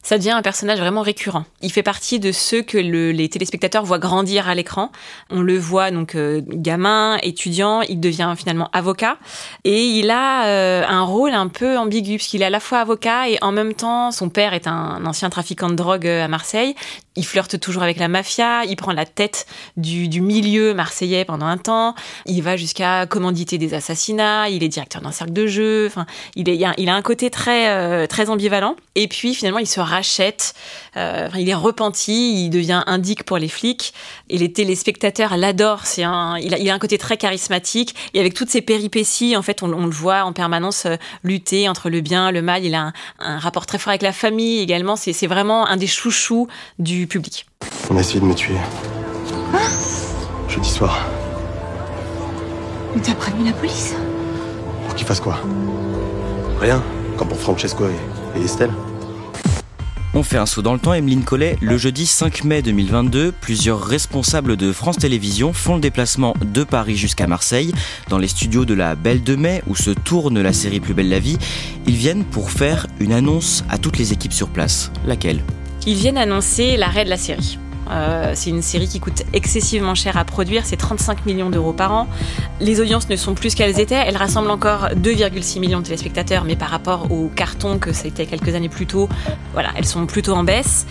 Ça 0.06 0.20
devient 0.20 0.32
un 0.32 0.44
personnage 0.44 0.80
vraiment 0.80 1.02
récurrent. 1.02 1.46
Il 1.64 1.72
fait 1.72 1.82
partie 1.82 2.20
de 2.20 2.32
ceux 2.32 2.62
que 2.62 2.78
les 2.78 3.28
téléspectateurs 3.28 3.84
voient 3.84 3.98
grandir 3.98 4.48
à 4.48 4.54
l'écran. 4.54 4.92
On 5.32 5.42
le 5.42 5.58
voit 5.58 5.90
donc 5.90 6.14
euh, 6.14 6.42
gamin, 6.48 7.18
étudiant, 7.24 7.82
il 7.82 8.00
devient 8.00 8.32
finalement 8.38 8.70
avocat 8.72 9.18
et 9.64 9.84
il 9.84 10.12
a 10.12 10.46
euh, 10.46 10.84
un 10.88 11.02
rôle 11.02 11.34
un 11.34 11.48
peu 11.48 11.76
ambigu 11.80 12.18
puisqu'il 12.18 12.44
est 12.44 12.46
à 12.46 12.52
la 12.52 12.60
fois 12.60 12.82
avocat 12.82 13.30
et 13.30 13.40
en 13.42 13.52
même 13.52 13.74
temps 13.74 14.12
son 14.12 14.30
père 14.30 14.54
est 14.54 14.68
un 14.68 15.04
ancien 15.08 15.32
trafiquant 15.32 15.70
de 15.70 15.76
drogue 15.76 16.06
euh, 16.06 16.24
à 16.24 16.28
Marseille. 16.28 16.76
Il 17.16 17.26
flirte 17.26 17.60
toujours 17.60 17.82
avec 17.82 17.98
la 17.98 18.08
mafia, 18.08 18.64
il 18.66 18.76
prend 18.76 18.92
la 18.92 19.06
tête 19.06 19.48
du, 19.76 20.22
milieu 20.22 20.76
marseillais 20.76 21.26
pendant 21.26 21.46
un 21.46 21.58
temps, 21.58 21.96
il 22.26 22.44
va 22.44 22.58
jusqu'à 22.58 23.08
commanditer 23.08 23.58
des 23.58 23.74
assassinats, 23.74 24.50
il 24.50 24.64
est 24.64 24.68
directeur 24.68 25.02
d'un 25.02 25.14
cercle 25.14 25.32
de 25.32 25.48
jeu, 25.48 25.88
enfin, 25.88 26.06
il, 26.36 26.66
a, 26.66 26.94
un 26.94 27.02
côté 27.02 27.30
très, 27.30 28.06
très 28.08 28.30
ambivalent. 28.30 28.76
Et 28.96 29.08
puis 29.08 29.34
finalement, 29.34 29.60
il 29.60 29.68
se 29.68 29.80
rachète, 29.96 30.54
euh, 30.98 31.30
il 31.38 31.50
est 31.50 31.56
repenti, 31.56 32.46
il 32.46 32.50
devient 32.50 32.84
indique 32.86 33.24
pour 33.24 33.38
les 33.38 33.48
flics, 33.48 33.94
et 34.30 34.38
les 34.38 34.52
téléspectateurs 34.52 35.38
l'adorent. 35.38 35.86
C'est 35.86 36.04
un, 36.04 36.38
il 36.38 36.70
a, 36.70 36.74
un 36.74 36.80
côté 36.80 36.98
très 36.98 37.18
charismatique, 37.18 37.96
et 38.14 38.20
avec 38.20 38.34
toutes 38.34 38.50
ces 38.50 38.62
péripéties, 38.62 39.38
en 39.38 39.42
fait, 39.42 39.64
on, 39.64 39.68
le 39.68 39.90
voit 39.90 40.24
en 40.24 40.34
permanence 40.34 40.86
euh, 40.86 40.98
lutter 41.24 41.70
entre 41.70 41.90
le 41.90 42.02
bien, 42.02 42.32
le 42.32 42.42
mal. 42.42 42.66
Il 42.66 42.76
a 42.76 42.92
un, 43.20 43.40
rapport 43.40 43.66
très 43.66 43.78
fort 43.78 43.92
avec 43.92 44.02
la 44.02 44.12
famille 44.12 44.60
également. 44.60 44.96
C'est, 44.96 45.26
vraiment 45.28 45.66
un 45.66 45.78
des 45.78 45.88
chouchous 45.88 46.48
du 46.78 47.08
public. 47.08 47.48
On 47.90 47.98
a 47.98 48.02
essayé 48.02 48.20
de 48.20 48.26
me 48.26 48.36
tuer. 48.36 48.58
Jeudi 50.48 50.70
soir. 50.70 51.00
Mais 52.96 53.02
t'as 53.02 53.16
prévenu 53.16 53.46
la 53.46 53.54
police? 53.54 53.96
Pour 54.86 54.96
qu'il 54.96 55.08
fasse 55.08 55.20
quoi? 55.20 55.40
Rien. 56.60 56.84
Comme 57.18 57.30
pour 57.30 57.40
Francesco 57.40 57.86
et 58.36 58.42
Estelle. 58.42 58.72
On 60.18 60.24
fait 60.24 60.38
un 60.38 60.46
saut 60.46 60.62
dans 60.62 60.72
le 60.72 60.80
temps, 60.80 60.94
Emeline 60.94 61.26
Collet. 61.26 61.58
Le 61.60 61.78
jeudi 61.78 62.06
5 62.06 62.46
mai 62.46 62.62
2022, 62.62 63.34
plusieurs 63.34 63.84
responsables 63.84 64.56
de 64.56 64.72
France 64.72 64.96
Télévisions 64.96 65.52
font 65.52 65.76
le 65.76 65.82
déplacement 65.82 66.34
de 66.40 66.64
Paris 66.64 66.96
jusqu'à 66.96 67.28
Marseille, 67.28 67.74
dans 68.08 68.18
les 68.18 68.30
studios 68.30 68.64
de 68.64 68.74
la 68.74 68.96
Belle 68.96 69.24
de 69.24 69.36
Mai, 69.36 69.62
où 69.68 69.76
se 69.76 69.92
tourne 69.92 70.42
la 70.42 70.54
série 70.54 70.80
Plus 70.80 70.94
belle 70.94 71.10
la 71.10 71.20
vie. 71.20 71.38
Ils 71.86 71.98
viennent 71.98 72.24
pour 72.24 72.50
faire 72.50 72.88
une 73.02 73.12
annonce 73.12 73.66
à 73.68 73.78
toutes 73.78 73.98
les 73.98 74.14
équipes 74.14 74.32
sur 74.32 74.48
place. 74.48 74.90
Laquelle? 75.06 75.42
Ils 75.86 75.98
viennent 75.98 76.18
annoncer 76.18 76.78
l'arrêt 76.78 77.04
de 77.04 77.10
la 77.10 77.18
série. 77.18 77.60
Euh, 77.90 78.32
c'est 78.36 78.50
une 78.50 78.62
série 78.62 78.88
qui 78.88 79.00
coûte 79.00 79.24
excessivement 79.34 79.96
cher 79.96 80.18
à 80.18 80.26
produire, 80.26 80.66
c'est 80.66 80.78
35 80.78 81.26
millions 81.26 81.50
d'euros 81.50 81.74
par 81.74 81.94
an. 81.94 82.08
Les 82.60 82.80
audiences 82.82 83.10
ne 83.10 83.16
sont 83.16 83.34
plus 83.34 83.52
ce 83.52 83.56
qu'elles 83.56 83.80
étaient, 83.80 83.96
elles 83.96 84.18
rassemblent 84.18 84.52
encore 84.52 84.90
2,6 84.96 85.60
millions 85.60 85.80
de 85.80 85.86
téléspectateurs, 85.86 86.44
mais 86.46 86.56
par 86.56 86.70
rapport 86.70 87.12
au 87.12 87.28
carton 87.28 87.78
que 87.80 87.94
c'était 87.94 88.26
quelques 88.26 88.56
années 88.56 88.70
plus 88.70 88.88
tôt, 88.88 89.10
voilà, 89.54 89.70
elles 89.76 89.86
sont 89.86 90.06
plutôt 90.06 90.34
en 90.34 90.44
baisse. 90.44 90.86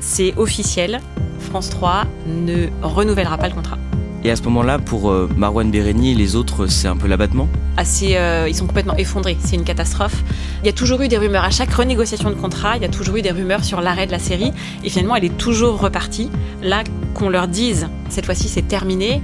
C'est 0.00 0.34
officiel, 0.36 1.00
France 1.40 1.70
3 1.70 2.04
ne 2.26 2.68
renouvellera 2.82 3.38
pas 3.38 3.48
le 3.48 3.54
contrat. 3.54 3.78
Et 4.26 4.30
à 4.32 4.34
ce 4.34 4.42
moment-là, 4.42 4.80
pour 4.80 5.12
euh, 5.12 5.30
Marwan 5.36 5.70
Bereni 5.70 6.10
et 6.10 6.14
les 6.16 6.34
autres, 6.34 6.66
c'est 6.66 6.88
un 6.88 6.96
peu 6.96 7.06
l'abattement? 7.06 7.48
Assez, 7.76 8.16
euh, 8.16 8.48
Ils 8.48 8.56
sont 8.56 8.66
complètement 8.66 8.96
effondrés, 8.96 9.36
c'est 9.38 9.54
une 9.54 9.62
catastrophe. 9.62 10.24
Il 10.64 10.66
y 10.66 10.68
a 10.68 10.72
toujours 10.72 11.00
eu 11.00 11.06
des 11.06 11.16
rumeurs, 11.16 11.44
à 11.44 11.50
chaque 11.50 11.72
renégociation 11.72 12.30
de 12.30 12.34
contrat, 12.34 12.76
il 12.76 12.82
y 12.82 12.84
a 12.84 12.88
toujours 12.88 13.14
eu 13.14 13.22
des 13.22 13.30
rumeurs 13.30 13.62
sur 13.62 13.80
l'arrêt 13.80 14.04
de 14.04 14.10
la 14.10 14.18
série, 14.18 14.50
et 14.82 14.90
finalement 14.90 15.14
elle 15.14 15.26
est 15.26 15.36
toujours 15.36 15.78
repartie. 15.78 16.28
Là, 16.60 16.82
qu'on 17.14 17.28
leur 17.28 17.46
dise, 17.46 17.86
cette 18.08 18.26
fois-ci 18.26 18.48
c'est 18.48 18.66
terminé, 18.66 19.22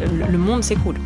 le, 0.00 0.38
monde 0.38 0.62
s'écoule. 0.62 1.00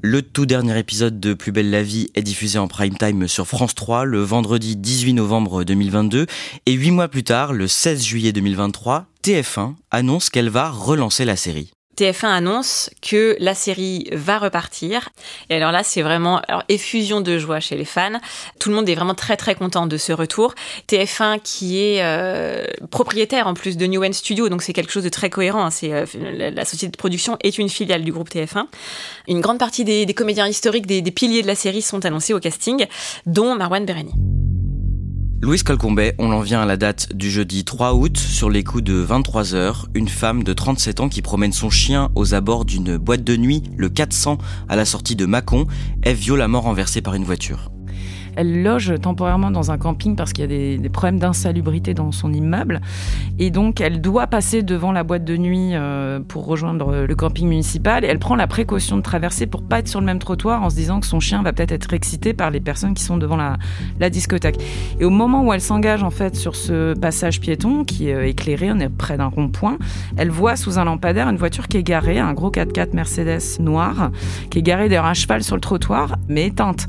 Le 0.00 0.22
tout 0.22 0.46
dernier 0.46 0.78
épisode 0.78 1.20
de 1.20 1.34
Plus 1.34 1.52
belle 1.52 1.68
la 1.68 1.82
vie 1.82 2.08
est 2.14 2.22
diffusé 2.22 2.58
en 2.58 2.68
prime 2.68 2.96
time 2.96 3.28
sur 3.28 3.46
France 3.46 3.74
3 3.74 4.06
le 4.06 4.22
vendredi 4.22 4.76
18 4.76 5.12
novembre 5.12 5.62
2022 5.62 6.24
et 6.64 6.72
huit 6.72 6.90
mois 6.90 7.08
plus 7.08 7.24
tard, 7.24 7.52
le 7.52 7.68
16 7.68 8.02
juillet 8.02 8.32
2023, 8.32 9.08
TF1 9.26 9.74
annonce 9.90 10.30
qu'elle 10.30 10.50
va 10.50 10.70
relancer 10.70 11.24
la 11.24 11.34
série. 11.34 11.72
TF1 11.98 12.26
annonce 12.26 12.90
que 13.02 13.36
la 13.40 13.56
série 13.56 14.08
va 14.12 14.38
repartir. 14.38 15.08
Et 15.50 15.56
alors 15.56 15.72
là, 15.72 15.82
c'est 15.82 16.02
vraiment 16.02 16.42
effusion 16.68 17.20
de 17.20 17.36
joie 17.36 17.58
chez 17.58 17.76
les 17.76 17.84
fans. 17.84 18.20
Tout 18.60 18.68
le 18.68 18.76
monde 18.76 18.88
est 18.88 18.94
vraiment 18.94 19.16
très 19.16 19.36
très 19.36 19.56
content 19.56 19.88
de 19.88 19.96
ce 19.96 20.12
retour. 20.12 20.54
TF1 20.86 21.40
qui 21.42 21.82
est 21.82 22.04
euh, 22.04 22.66
propriétaire 22.92 23.48
en 23.48 23.54
plus 23.54 23.76
de 23.76 23.86
New 23.88 24.04
End 24.04 24.12
Studio, 24.12 24.48
donc 24.48 24.62
c'est 24.62 24.72
quelque 24.72 24.92
chose 24.92 25.02
de 25.02 25.08
très 25.08 25.28
cohérent. 25.28 25.64
hein. 25.64 25.70
C'est 25.72 25.92
euh, 25.92 26.06
la, 26.54 26.64
société 26.64 26.92
de 26.92 26.96
production 26.96 27.36
est 27.42 27.58
une 27.58 27.68
filiale 27.68 28.04
du 28.04 28.12
groupe 28.12 28.30
TF1. 28.30 28.66
Une 29.26 29.40
grande 29.40 29.58
partie 29.58 29.82
des, 29.82 30.06
comédiens 30.14 30.46
historiques, 30.46 30.86
des, 30.86 31.02
des 31.02 31.10
piliers 31.10 31.42
de 31.42 31.48
la 31.48 31.56
série 31.56 31.82
sont 31.82 32.04
annoncés 32.06 32.32
au 32.32 32.38
casting, 32.38 32.86
dont 33.26 33.56
Marwan 33.56 33.84
Bereni. 33.84 34.12
Louise 35.46 35.62
Colcombet, 35.62 36.16
on 36.18 36.32
en 36.32 36.40
vient 36.40 36.60
à 36.60 36.66
la 36.66 36.76
date 36.76 37.14
du 37.14 37.30
jeudi 37.30 37.64
3 37.64 37.94
août, 37.94 38.18
sur 38.18 38.50
les 38.50 38.64
coups 38.64 38.82
de 38.82 39.06
23h, 39.06 39.84
une 39.94 40.08
femme 40.08 40.42
de 40.42 40.52
37 40.52 40.98
ans 40.98 41.08
qui 41.08 41.22
promène 41.22 41.52
son 41.52 41.70
chien 41.70 42.10
aux 42.16 42.34
abords 42.34 42.64
d'une 42.64 42.96
boîte 42.96 43.22
de 43.22 43.36
nuit, 43.36 43.62
le 43.76 43.88
400, 43.88 44.38
à 44.68 44.74
la 44.74 44.84
sortie 44.84 45.14
de 45.14 45.24
Mâcon, 45.24 45.68
est 46.02 46.14
violemment 46.14 46.60
renversée 46.60 47.00
par 47.00 47.14
une 47.14 47.22
voiture. 47.22 47.70
Elle 48.36 48.62
loge 48.62 48.94
temporairement 49.00 49.50
dans 49.50 49.70
un 49.70 49.78
camping 49.78 50.16
parce 50.16 50.32
qu'il 50.32 50.42
y 50.50 50.74
a 50.76 50.78
des, 50.78 50.88
problèmes 50.88 51.18
d'insalubrité 51.18 51.94
dans 51.94 52.12
son 52.12 52.32
immeuble. 52.32 52.80
Et 53.38 53.50
donc, 53.50 53.80
elle 53.80 54.00
doit 54.00 54.26
passer 54.26 54.62
devant 54.62 54.92
la 54.92 55.02
boîte 55.02 55.24
de 55.24 55.36
nuit 55.36 55.70
euh, 55.72 56.20
pour 56.20 56.46
rejoindre 56.46 57.06
le 57.06 57.14
camping 57.14 57.48
municipal. 57.48 58.04
Et 58.04 58.08
elle 58.08 58.18
prend 58.18 58.36
la 58.36 58.46
précaution 58.46 58.96
de 58.96 59.02
traverser 59.02 59.46
pour 59.46 59.62
pas 59.62 59.80
être 59.80 59.88
sur 59.88 60.00
le 60.00 60.06
même 60.06 60.18
trottoir 60.18 60.62
en 60.62 60.70
se 60.70 60.76
disant 60.76 61.00
que 61.00 61.06
son 61.06 61.20
chien 61.20 61.42
va 61.42 61.52
peut-être 61.52 61.72
être 61.72 61.92
excité 61.92 62.32
par 62.32 62.50
les 62.50 62.60
personnes 62.60 62.94
qui 62.94 63.02
sont 63.02 63.16
devant 63.16 63.36
la, 63.36 63.56
la 64.00 64.10
discothèque. 64.10 64.58
Et 65.00 65.04
au 65.04 65.10
moment 65.10 65.44
où 65.44 65.52
elle 65.52 65.60
s'engage 65.60 66.02
en 66.02 66.10
fait 66.10 66.36
sur 66.36 66.56
ce 66.56 66.94
passage 66.94 67.40
piéton 67.40 67.84
qui 67.84 68.08
est 68.08 68.14
euh, 68.14 68.26
éclairé, 68.26 68.70
on 68.70 68.78
est 68.78 68.88
près 68.88 69.16
d'un 69.16 69.26
rond-point, 69.26 69.78
elle 70.16 70.30
voit 70.30 70.56
sous 70.56 70.78
un 70.78 70.84
lampadaire 70.84 71.28
une 71.28 71.36
voiture 71.36 71.68
qui 71.68 71.76
est 71.76 71.82
garée, 71.82 72.18
un 72.18 72.32
gros 72.32 72.50
4x4 72.50 72.94
Mercedes 72.94 73.60
noir, 73.60 74.10
qui 74.50 74.58
est 74.58 74.62
garée 74.62 74.88
d'ailleurs 74.88 75.06
à 75.06 75.14
cheval 75.14 75.42
sur 75.42 75.56
le 75.56 75.60
trottoir, 75.60 76.16
mais 76.28 76.46
éteinte. 76.46 76.86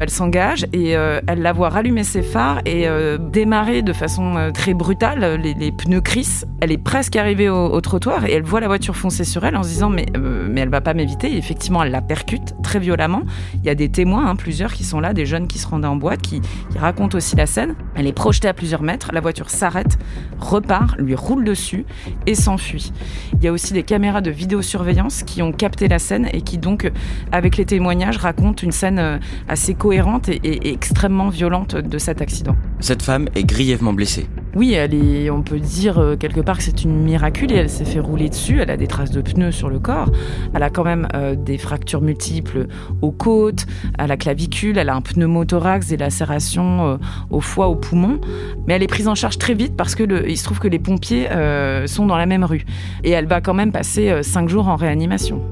Elle 0.00 0.10
s'engage 0.10 0.66
et 0.72 0.96
euh, 0.96 1.20
elle 1.28 1.40
la 1.40 1.52
voit 1.52 1.68
rallumer 1.68 2.02
ses 2.02 2.22
phares 2.22 2.60
et 2.64 2.88
euh, 2.88 3.16
démarrer 3.16 3.82
de 3.82 3.92
façon 3.92 4.36
euh, 4.36 4.50
très 4.50 4.74
brutale. 4.74 5.40
Les, 5.40 5.70
pneus 5.70 6.00
crissent. 6.00 6.44
Elle 6.60 6.72
est 6.72 6.78
presque 6.78 7.14
arrivée 7.14 7.48
au, 7.48 7.80
trottoir 7.80 8.24
et 8.24 8.32
elle 8.32 8.42
voit 8.42 8.60
la 8.60 8.66
voiture 8.66 8.96
foncer 8.96 9.22
sur 9.22 9.44
elle 9.44 9.56
en 9.56 9.62
se 9.62 9.68
disant 9.68 9.90
mais, 9.90 10.06
mais 10.48 10.62
elle 10.62 10.68
va 10.68 10.80
pas 10.80 10.94
m'éviter. 10.94 11.36
Effectivement, 11.36 11.82
elle 11.82 11.92
la 11.92 12.02
percute 12.02 12.54
très 12.62 12.80
violemment. 12.80 13.22
Il 13.54 13.66
y 13.66 13.70
a 13.70 13.76
des 13.76 13.88
témoins, 13.88 14.26
hein, 14.26 14.34
plusieurs 14.34 14.72
qui 14.72 14.82
sont 14.82 14.98
là, 14.98 15.12
des 15.12 15.26
jeunes 15.26 15.46
qui 15.46 15.58
se 15.58 15.66
rendaient 15.68 15.86
en 15.86 15.96
boîte, 15.96 16.22
qui, 16.22 16.40
qui 16.40 16.78
racontent 16.78 17.16
aussi 17.16 17.36
la 17.36 17.46
scène. 17.46 17.76
Elle 17.94 18.08
est 18.08 18.12
projetée 18.12 18.48
à 18.48 18.54
plusieurs 18.54 18.82
mètres. 18.82 19.10
La 19.12 19.20
voiture 19.20 19.48
s'arrête, 19.48 19.98
repart, 20.40 20.96
lui 20.98 21.14
roule 21.14 21.44
dessus 21.44 21.84
et 22.26 22.34
s'enfuit. 22.34 22.92
Il 23.34 23.44
y 23.44 23.48
a 23.48 23.52
aussi 23.52 23.72
des 23.72 23.84
caméras 23.84 24.22
de 24.22 24.30
vidéosurveillance 24.30 25.22
qui 25.22 25.40
ont 25.40 25.52
capté 25.52 25.86
la 25.86 26.00
scène 26.00 26.28
et 26.32 26.40
qui 26.40 26.58
donc, 26.58 26.90
avec 27.30 27.56
les 27.56 27.64
témoignages, 27.64 28.16
racontent 28.16 28.62
une 28.62 28.72
scène 28.72 29.20
assez 29.48 29.74
cohérente 29.84 30.30
et, 30.30 30.72
extrêmement 30.72 31.28
violente 31.28 31.76
de 31.76 31.98
cet 31.98 32.22
accident. 32.22 32.56
Cette 32.80 33.02
femme 33.02 33.28
est 33.34 33.44
grièvement 33.44 33.92
blessée. 33.92 34.26
Oui, 34.56 34.72
elle 34.72 34.94
est, 34.94 35.28
on 35.28 35.42
peut 35.42 35.60
dire 35.60 35.98
euh, 35.98 36.16
quelque 36.16 36.40
part 36.40 36.56
que 36.56 36.62
c'est 36.62 36.84
une 36.84 37.02
miracule 37.02 37.52
et 37.52 37.56
elle 37.56 37.68
s'est 37.68 37.84
fait 37.84 38.00
rouler 38.00 38.30
dessus. 38.30 38.60
Elle 38.62 38.70
a 38.70 38.78
des 38.78 38.86
traces 38.86 39.10
de 39.10 39.20
pneus 39.20 39.52
sur 39.52 39.68
le 39.68 39.78
corps. 39.78 40.10
Elle 40.54 40.62
a 40.62 40.70
quand 40.70 40.84
même 40.84 41.06
euh, 41.14 41.34
des 41.34 41.58
fractures 41.58 42.00
multiples 42.00 42.68
aux 43.02 43.10
côtes, 43.10 43.66
à 43.98 44.06
la 44.06 44.16
clavicule. 44.16 44.78
Elle 44.78 44.88
a 44.88 44.94
un 44.94 45.02
pneumothorax, 45.02 45.88
des 45.88 45.98
lacérations 45.98 46.86
euh, 46.86 46.96
au 47.28 47.42
foie, 47.42 47.68
au 47.68 47.74
poumon. 47.74 48.22
Mais 48.66 48.72
elle 48.74 48.82
est 48.82 48.86
prise 48.86 49.08
en 49.08 49.14
charge 49.14 49.36
très 49.36 49.52
vite 49.52 49.76
parce 49.76 49.94
que 49.94 50.02
le, 50.02 50.30
il 50.30 50.38
se 50.38 50.44
trouve 50.44 50.60
que 50.60 50.68
les 50.68 50.78
pompiers 50.78 51.30
euh, 51.30 51.86
sont 51.86 52.06
dans 52.06 52.16
la 52.16 52.24
même 52.24 52.44
rue. 52.44 52.64
Et 53.02 53.10
elle 53.10 53.26
va 53.26 53.42
quand 53.42 53.54
même 53.54 53.70
passer 53.70 54.22
cinq 54.22 54.48
jours 54.48 54.68
en 54.68 54.76
réanimation. 54.76 55.42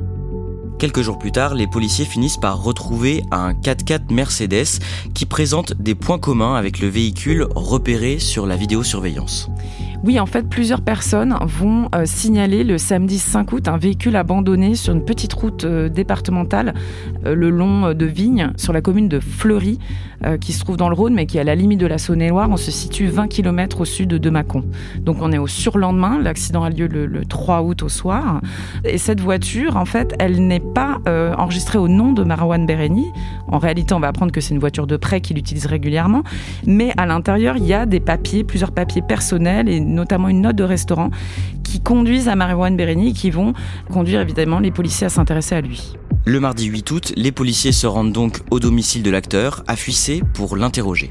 Quelques 0.83 1.03
jours 1.03 1.17
plus 1.17 1.31
tard, 1.31 1.55
les 1.55 1.69
policiers 1.69 2.05
finissent 2.05 2.39
par 2.39 2.61
retrouver 2.61 3.23
un 3.31 3.53
4x4 3.53 4.13
Mercedes 4.13 4.81
qui 5.15 5.27
présente 5.27 5.75
des 5.75 5.95
points 5.95 6.19
communs 6.19 6.57
avec 6.57 6.81
le 6.81 6.89
véhicule 6.89 7.47
repéré 7.55 8.19
sur 8.19 8.47
la 8.47 8.57
vidéosurveillance. 8.57 9.49
Oui, 10.05 10.19
en 10.19 10.27
fait, 10.27 10.49
plusieurs 10.49 10.81
personnes 10.81 11.37
vont 11.43 11.89
euh, 11.95 12.07
signaler 12.07 12.65
le 12.65 12.77
samedi 12.77 13.21
5 13.21 13.53
août 13.53 13.69
un 13.69 13.77
véhicule 13.77 14.17
abandonné 14.17 14.75
sur 14.75 14.93
une 14.93 15.05
petite 15.05 15.33
route 15.33 15.63
euh, 15.63 15.89
départementale 15.89 16.75
euh, 17.25 17.37
le 17.37 17.51
long 17.51 17.95
de 17.95 18.05
Vignes, 18.05 18.51
sur 18.57 18.73
la 18.73 18.81
commune 18.81 19.09
de 19.09 19.21
Fleury, 19.21 19.79
qui 20.41 20.53
se 20.53 20.61
trouve 20.61 20.77
dans 20.77 20.89
le 20.89 20.95
Rhône, 20.95 21.15
mais 21.15 21.27
qui 21.27 21.39
est 21.39 21.41
à 21.41 21.45
la 21.45 21.57
limite 21.57 21.81
de 21.81 21.87
la 21.87 21.99
Saône-et-Loire. 21.99 22.49
On 22.49 22.57
se 22.57 22.71
situe 22.71 23.09
20 23.09 23.27
km 23.27 23.81
au 23.81 23.85
sud 23.85 24.11
de 24.11 24.31
Mâcon. 24.31 24.65
Donc 25.01 25.17
on 25.21 25.33
est 25.33 25.39
au 25.39 25.49
surlendemain. 25.49 26.21
L'accident 26.23 26.63
a 26.63 26.71
lieu 26.71 26.87
le, 26.87 27.25
3 27.25 27.63
août 27.63 27.83
au 27.83 27.89
soir. 27.89 28.41
Et 28.85 28.99
cette 28.99 29.21
voiture, 29.21 29.77
en 29.77 29.85
fait, 29.85 30.15
elle 30.21 30.47
n'est 30.47 30.61
pas 30.75 30.99
euh, 31.09 31.35
enregistrée 31.35 31.79
au 31.79 31.89
nom 31.89 32.13
de 32.13 32.25
Marwan 32.25 32.67
Bereni. 32.67 33.07
En 33.49 33.59
réalité, 33.59 33.95
on 33.95 34.01
va 34.01 34.09
apprendre 34.09 34.33
que 34.33 34.41
c'est 34.41 34.55
une 34.55 34.61
voiture 34.61 34.87
de 34.87 34.97
prêt 34.97 35.21
qu'il 35.21 35.39
utilise 35.39 35.67
régulièrement. 35.67 36.23
Mais 36.67 36.93
à 36.97 37.07
l'intérieur, 37.07 37.57
il 37.57 37.65
y 37.65 37.75
a 37.75 37.87
des 37.87 38.01
papiers, 38.01 38.45
plusieurs 38.45 38.73
papiers 38.73 39.03
personnels 39.03 39.69
et 39.69 39.81
notamment 39.81 40.29
une 40.29 40.43
note 40.43 40.57
de 40.57 40.65
restaurant 40.65 41.11
qui 41.63 41.81
conduisent 41.81 42.29
à 42.29 42.37
Marwan 42.37 42.77
Bereni 42.77 43.11
et 43.11 43.13
qui 43.13 43.31
vont 43.31 43.53
conduire 43.91 44.21
évidemment 44.21 44.59
les 44.59 44.71
policiers 44.71 45.07
à 45.07 45.11
s'intéresser 45.11 45.55
à 45.55 45.61
lui. 45.61 45.95
Le 46.25 46.39
mardi 46.39 46.67
8 46.67 46.91
août, 46.91 47.13
les 47.17 47.33
policiers 47.33 47.73
se 47.73 47.87
rendent 47.87 48.13
donc 48.13 48.41
au 48.51 48.61
domicile 48.61 49.03
de 49.03 49.11
l'acteur, 49.11 49.65
à 49.67 49.75
Fuissé, 49.75 50.23
pour 50.35 50.57
l'interroger. 50.57 51.11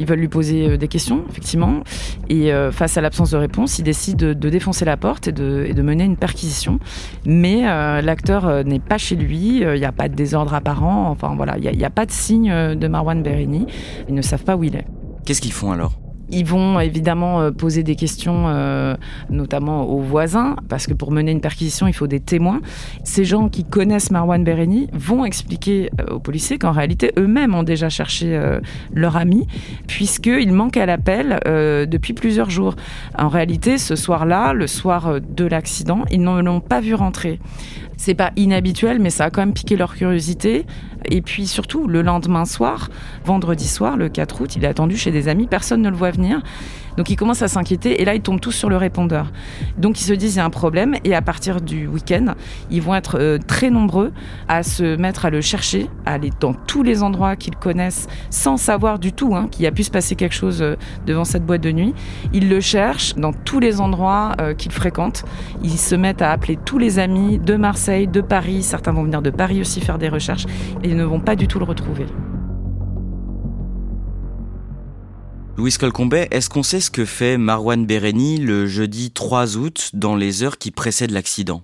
Ils 0.00 0.06
veulent 0.06 0.18
lui 0.18 0.28
poser 0.28 0.68
euh, 0.68 0.76
des 0.76 0.88
questions, 0.88 1.24
effectivement. 1.28 1.82
Et 2.28 2.52
euh, 2.52 2.72
face 2.72 2.96
à 2.96 3.00
l'absence 3.00 3.30
de 3.30 3.36
réponse, 3.36 3.78
ils 3.78 3.82
décident 3.82 4.26
de, 4.32 4.50
défoncer 4.50 4.84
la 4.84 4.96
porte 4.96 5.28
et 5.28 5.32
de, 5.32 5.82
mener 5.82 6.04
une 6.04 6.16
perquisition. 6.16 6.78
Mais 7.26 7.68
euh, 7.68 8.00
l'acteur 8.00 8.64
n'est 8.64 8.80
pas 8.80 8.98
chez 8.98 9.16
lui, 9.16 9.60
il 9.60 9.74
n'y 9.74 9.84
a 9.84 9.92
pas 9.92 10.08
de 10.08 10.14
désordre 10.14 10.54
apparent, 10.54 11.10
enfin 11.10 11.34
voilà, 11.36 11.58
il 11.58 11.76
n'y 11.76 11.84
a, 11.84 11.90
pas 11.90 12.06
de 12.06 12.10
signe 12.10 12.74
de 12.74 12.88
Marwan 12.88 13.22
Berini. 13.22 13.66
Ils 14.08 14.14
ne 14.14 14.22
savent 14.22 14.44
pas 14.44 14.56
où 14.56 14.64
il 14.64 14.76
est. 14.76 14.86
Qu'est-ce 15.24 15.40
qu'ils 15.40 15.52
font 15.52 15.72
alors? 15.72 16.03
Ils 16.30 16.44
vont 16.44 16.80
évidemment 16.80 17.40
euh, 17.40 17.50
poser 17.50 17.82
des 17.82 17.96
questions, 17.96 18.44
euh, 18.46 18.96
notamment 19.30 19.84
aux 19.88 20.00
voisins, 20.00 20.56
parce 20.68 20.86
que 20.86 20.94
pour 20.94 21.12
mener 21.12 21.32
une 21.32 21.40
perquisition, 21.40 21.86
il 21.86 21.92
faut 21.92 22.06
des 22.06 22.20
témoins. 22.20 22.60
Ces 23.04 23.24
gens 23.24 23.48
qui 23.48 23.64
connaissent 23.64 24.10
Marwan 24.10 24.42
Bereni 24.42 24.88
vont 24.92 25.24
expliquer 25.24 25.90
euh, 26.00 26.14
aux 26.14 26.18
policiers 26.20 26.58
qu'en 26.58 26.72
réalité, 26.72 27.12
eux-mêmes 27.18 27.54
ont 27.54 27.62
déjà 27.62 27.88
cherché 27.88 28.40
leur 28.92 29.16
ami, 29.16 29.46
puisqu'ils 29.86 30.52
manquent 30.52 30.76
à 30.76 30.86
l'appel 30.86 31.40
depuis 31.88 32.12
plusieurs 32.12 32.50
jours. 32.50 32.74
En 33.18 33.28
réalité, 33.28 33.78
ce 33.78 33.96
soir-là, 33.96 34.52
le 34.52 34.66
soir 34.66 35.20
de 35.20 35.44
l'accident, 35.44 36.04
ils 36.10 36.22
ne 36.22 36.40
l'ont 36.40 36.60
pas 36.60 36.80
vu 36.80 36.94
rentrer. 36.94 37.38
C'est 37.96 38.14
pas 38.14 38.32
inhabituel, 38.36 38.98
mais 38.98 39.10
ça 39.10 39.24
a 39.24 39.30
quand 39.30 39.42
même 39.42 39.54
piqué 39.54 39.76
leur 39.76 39.94
curiosité. 39.94 40.66
Et 41.06 41.22
puis 41.22 41.46
surtout, 41.46 41.86
le 41.86 42.02
lendemain 42.02 42.44
soir, 42.44 42.90
vendredi 43.24 43.68
soir, 43.68 43.96
le 43.96 44.08
4 44.08 44.40
août, 44.40 44.56
il 44.56 44.64
est 44.64 44.68
attendu 44.68 44.96
chez 44.96 45.10
des 45.10 45.28
amis, 45.28 45.46
personne 45.46 45.82
ne 45.82 45.90
le 45.90 45.96
voit 45.96 46.10
Donc 46.96 47.10
ils 47.10 47.16
commencent 47.16 47.42
à 47.42 47.48
s'inquiéter 47.48 48.00
et 48.00 48.04
là 48.04 48.14
ils 48.14 48.20
tombent 48.20 48.40
tous 48.40 48.52
sur 48.52 48.68
le 48.68 48.76
répondeur. 48.76 49.32
Donc 49.78 50.00
ils 50.00 50.04
se 50.04 50.12
disent 50.12 50.34
il 50.34 50.38
y 50.38 50.40
a 50.40 50.44
un 50.44 50.50
problème 50.50 50.94
et 51.04 51.14
à 51.14 51.22
partir 51.22 51.60
du 51.60 51.86
week-end, 51.86 52.34
ils 52.70 52.82
vont 52.82 52.94
être 52.94 53.18
euh, 53.18 53.38
très 53.38 53.70
nombreux 53.70 54.12
à 54.48 54.62
se 54.62 54.96
mettre 54.96 55.26
à 55.26 55.30
le 55.30 55.40
chercher, 55.40 55.88
à 56.06 56.14
aller 56.14 56.30
dans 56.40 56.54
tous 56.54 56.82
les 56.82 57.02
endroits 57.02 57.36
qu'ils 57.36 57.56
connaissent 57.56 58.06
sans 58.30 58.56
savoir 58.56 58.98
du 58.98 59.12
tout 59.12 59.34
hein, 59.34 59.48
qu'il 59.50 59.66
a 59.66 59.72
pu 59.72 59.82
se 59.82 59.90
passer 59.90 60.14
quelque 60.14 60.34
chose 60.34 60.62
euh, 60.62 60.76
devant 61.06 61.24
cette 61.24 61.44
boîte 61.44 61.62
de 61.62 61.72
nuit. 61.72 61.94
Ils 62.32 62.48
le 62.48 62.60
cherchent 62.60 63.14
dans 63.16 63.32
tous 63.32 63.60
les 63.60 63.80
endroits 63.80 64.32
euh, 64.40 64.54
qu'ils 64.54 64.72
fréquentent. 64.72 65.24
Ils 65.62 65.78
se 65.78 65.94
mettent 65.94 66.22
à 66.22 66.30
appeler 66.30 66.56
tous 66.64 66.78
les 66.78 66.98
amis 66.98 67.38
de 67.38 67.56
Marseille, 67.56 68.06
de 68.06 68.20
Paris. 68.20 68.62
Certains 68.62 68.92
vont 68.92 69.02
venir 69.02 69.22
de 69.22 69.30
Paris 69.30 69.60
aussi 69.60 69.80
faire 69.80 69.98
des 69.98 70.08
recherches 70.08 70.46
et 70.82 70.88
ils 70.88 70.96
ne 70.96 71.04
vont 71.04 71.20
pas 71.20 71.36
du 71.36 71.48
tout 71.48 71.58
le 71.58 71.64
retrouver. 71.64 72.06
Louis 75.56 75.72
Colcombet, 75.78 76.26
est-ce 76.32 76.50
qu'on 76.50 76.64
sait 76.64 76.80
ce 76.80 76.90
que 76.90 77.04
fait 77.04 77.38
Marwan 77.38 77.86
Bereni 77.86 78.38
le 78.38 78.66
jeudi 78.66 79.12
3 79.12 79.56
août 79.56 79.90
dans 79.92 80.16
les 80.16 80.42
heures 80.42 80.58
qui 80.58 80.72
précèdent 80.72 81.12
l'accident? 81.12 81.62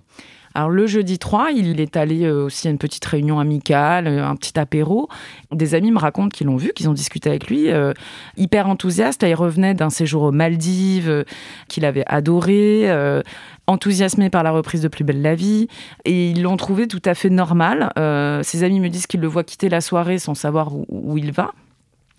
Alors 0.53 0.69
le 0.69 0.87
jeudi 0.87 1.19
3, 1.19 1.51
il 1.51 1.79
est 1.79 1.97
allé 1.97 2.23
euh, 2.23 2.45
aussi 2.45 2.67
à 2.67 2.71
une 2.71 2.77
petite 2.77 3.03
réunion 3.03 3.39
amicale, 3.39 4.07
euh, 4.07 4.25
un 4.25 4.35
petit 4.37 4.57
apéro. 4.57 5.09
Des 5.51 5.75
amis 5.75 5.91
me 5.91 5.99
racontent 5.99 6.29
qu'ils 6.29 6.47
l'ont 6.47 6.55
vu, 6.55 6.71
qu'ils 6.73 6.89
ont 6.89 6.93
discuté 6.93 7.29
avec 7.29 7.47
lui, 7.47 7.69
euh, 7.69 7.93
hyper 8.37 8.67
enthousiaste. 8.67 9.23
Il 9.23 9.35
revenait 9.35 9.73
d'un 9.73 9.89
séjour 9.89 10.23
aux 10.23 10.31
Maldives 10.31 11.25
qu'il 11.67 11.83
avait 11.83 12.05
adoré, 12.07 12.89
enthousiasmé 13.67 14.29
par 14.29 14.43
la 14.43 14.51
reprise 14.51 14.81
de 14.81 14.87
Plus 14.87 15.03
belle 15.03 15.21
la 15.21 15.35
vie, 15.35 15.67
et 16.05 16.29
ils 16.29 16.41
l'ont 16.41 16.57
trouvé 16.57 16.87
tout 16.87 17.01
à 17.05 17.13
fait 17.13 17.29
normal. 17.29 17.91
ses 18.43 18.63
amis 18.63 18.79
me 18.79 18.89
disent 18.89 19.07
qu'ils 19.07 19.21
le 19.21 19.27
voient 19.27 19.43
quitter 19.43 19.69
la 19.69 19.81
soirée 19.81 20.17
sans 20.17 20.33
savoir 20.33 20.71
où 20.89 21.17
il 21.17 21.31
va. 21.31 21.51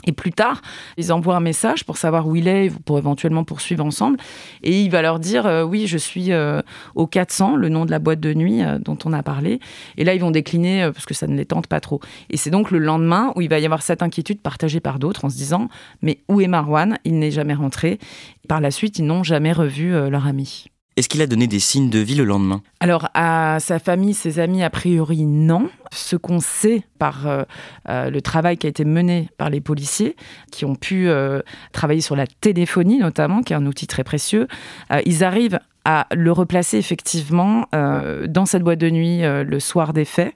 Et 0.06 0.12
plus 0.12 0.32
tard, 0.32 0.62
ils 0.96 1.12
envoient 1.12 1.36
un 1.36 1.40
message 1.40 1.84
pour 1.84 1.96
savoir 1.96 2.26
où 2.26 2.36
il 2.36 2.48
est, 2.48 2.70
pour 2.84 2.98
éventuellement 2.98 3.44
poursuivre 3.44 3.84
ensemble. 3.84 4.18
Et 4.62 4.82
il 4.82 4.90
va 4.90 5.02
leur 5.02 5.18
dire 5.18 5.46
euh, 5.46 5.62
Oui, 5.62 5.86
je 5.86 5.98
suis 5.98 6.32
euh, 6.32 6.60
au 6.94 7.06
400, 7.06 7.56
le 7.56 7.68
nom 7.68 7.84
de 7.84 7.90
la 7.90 7.98
boîte 7.98 8.20
de 8.20 8.34
nuit 8.34 8.62
euh, 8.62 8.78
dont 8.78 8.98
on 9.04 9.12
a 9.12 9.22
parlé. 9.22 9.60
Et 9.96 10.04
là, 10.04 10.14
ils 10.14 10.20
vont 10.20 10.30
décliner 10.30 10.90
parce 10.92 11.06
que 11.06 11.14
ça 11.14 11.26
ne 11.26 11.36
les 11.36 11.46
tente 11.46 11.66
pas 11.66 11.80
trop. 11.80 12.00
Et 12.30 12.36
c'est 12.36 12.50
donc 12.50 12.70
le 12.70 12.78
lendemain 12.78 13.32
où 13.36 13.40
il 13.40 13.48
va 13.48 13.58
y 13.58 13.64
avoir 13.64 13.82
cette 13.82 14.02
inquiétude 14.02 14.40
partagée 14.40 14.80
par 14.80 14.98
d'autres 14.98 15.24
en 15.24 15.30
se 15.30 15.36
disant 15.36 15.68
Mais 16.02 16.18
où 16.28 16.40
est 16.40 16.48
Marwan? 16.48 16.98
Il 17.04 17.18
n'est 17.18 17.30
jamais 17.30 17.54
rentré. 17.54 17.98
Par 18.48 18.60
la 18.60 18.70
suite, 18.70 18.98
ils 18.98 19.06
n'ont 19.06 19.22
jamais 19.22 19.52
revu 19.52 19.92
leur 20.10 20.26
ami. 20.26 20.71
Est-ce 21.02 21.08
qu'il 21.08 21.20
a 21.20 21.26
donné 21.26 21.48
des 21.48 21.58
signes 21.58 21.90
de 21.90 21.98
vie 21.98 22.14
le 22.14 22.22
lendemain? 22.22 22.62
Alors, 22.78 23.08
à 23.12 23.58
sa 23.58 23.80
famille, 23.80 24.14
ses 24.14 24.38
amis, 24.38 24.62
a 24.62 24.70
priori, 24.70 25.24
non. 25.26 25.68
Ce 25.90 26.14
qu'on 26.14 26.38
sait 26.38 26.84
par 27.00 27.26
euh, 27.26 27.42
euh, 27.88 28.08
le 28.08 28.22
travail 28.22 28.56
qui 28.56 28.68
a 28.68 28.70
été 28.70 28.84
mené 28.84 29.28
par 29.36 29.50
les 29.50 29.60
policiers, 29.60 30.14
qui 30.52 30.64
ont 30.64 30.76
pu 30.76 31.08
euh, 31.08 31.42
travailler 31.72 32.02
sur 32.02 32.14
la 32.14 32.28
téléphonie 32.28 32.98
notamment, 32.98 33.42
qui 33.42 33.52
est 33.52 33.56
un 33.56 33.66
outil 33.66 33.88
très 33.88 34.04
précieux, 34.04 34.46
ils 35.04 35.24
arrivent 35.24 35.58
à 35.84 36.06
le 36.14 36.30
replacer 36.32 36.78
effectivement 36.78 37.66
euh, 37.74 38.26
dans 38.26 38.46
cette 38.46 38.62
boîte 38.62 38.78
de 38.78 38.90
nuit 38.90 39.24
euh, 39.24 39.44
le 39.44 39.60
soir 39.60 39.92
des 39.92 40.04
faits. 40.04 40.34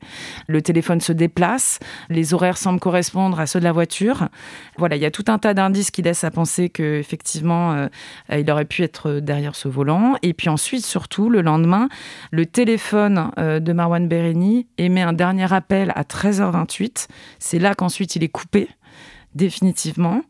Le 0.48 0.60
téléphone 0.62 1.00
se 1.00 1.12
déplace, 1.12 1.78
les 2.08 2.34
horaires 2.34 2.58
semblent 2.58 2.80
correspondre 2.80 3.38
à 3.38 3.46
ceux 3.46 3.60
de 3.60 3.64
la 3.64 3.72
voiture. 3.72 4.28
Voilà, 4.76 4.96
il 4.96 5.02
y 5.02 5.06
a 5.06 5.10
tout 5.10 5.24
un 5.28 5.38
tas 5.38 5.54
d'indices 5.54 5.90
qui 5.90 6.02
laissent 6.02 6.24
à 6.24 6.30
penser 6.30 6.68
que 6.68 6.98
effectivement 6.98 7.72
euh, 7.74 7.88
il 8.36 8.50
aurait 8.50 8.64
pu 8.64 8.82
être 8.82 9.20
derrière 9.20 9.54
ce 9.54 9.68
volant. 9.68 10.16
Et 10.22 10.34
puis 10.34 10.48
ensuite, 10.48 10.84
surtout 10.84 11.30
le 11.30 11.42
lendemain, 11.42 11.88
le 12.30 12.46
téléphone 12.46 13.30
de 13.36 13.72
Marwan 13.72 14.08
Bereni 14.08 14.66
émet 14.78 15.02
un 15.02 15.12
dernier 15.12 15.52
appel 15.52 15.92
à 15.94 16.02
13h28. 16.02 17.08
C'est 17.38 17.58
là 17.58 17.74
qu'ensuite 17.74 18.16
il 18.16 18.24
est 18.24 18.28
coupé 18.28 18.68
définitivement. 19.36 20.22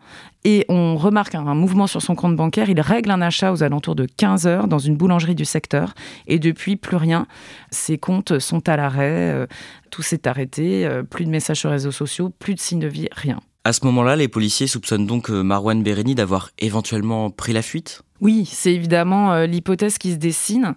Et 0.45 0.65
on 0.69 0.97
remarque 0.97 1.35
un, 1.35 1.43
mouvement 1.55 1.87
sur 1.87 2.03
son 2.03 2.15
compte 2.15 2.37
bancaire. 2.37 2.69
Il 2.69 2.81
règle 2.81 3.11
un 3.11 3.21
achat 3.21 3.53
aux 3.53 3.63
alentours 3.63 3.97
de 3.97 4.07
15 4.07 4.47
heures 4.47 4.69
dans 4.69 4.79
une 4.79 4.97
boulangerie 4.97 5.35
du 5.35 5.45
secteur. 5.45 5.95
Et 6.27 6.39
depuis, 6.39 6.77
plus 6.77 6.97
rien. 6.97 7.27
Ses 7.71 7.99
comptes 7.99 8.39
sont 8.39 8.69
à 8.69 8.77
l'arrêt. 8.77 9.33
Euh, 9.33 9.47
tout 9.91 10.03
s'est 10.03 10.29
arrêté. 10.29 10.87
Euh, 10.87 11.03
plus 11.03 11.25
de 11.25 11.31
messages 11.31 11.61
sur 11.61 11.69
les 11.71 11.77
réseaux 11.77 11.91
sociaux, 11.91 12.31
plus 12.39 12.55
de 12.55 12.61
signes 12.61 12.81
de 12.81 12.87
vie, 12.87 13.09
rien. 13.13 13.41
À 13.65 13.73
ce 13.73 13.85
moment-là, 13.87 14.15
les 14.15 14.29
policiers 14.29 14.69
soupçonnent 14.69 15.07
donc 15.07 15.31
euh, 15.31 15.43
Marwan 15.43 15.83
Bereni 15.83 16.15
d'avoir 16.15 16.51
éventuellement 16.59 17.31
pris 17.31 17.53
la 17.53 17.63
fuite? 17.63 18.03
Oui, 18.21 18.49
c'est 18.51 18.73
évidemment 18.73 19.43
l'hypothèse 19.43 19.99
qui 19.99 20.13
se 20.13 20.17
dessine 20.17 20.75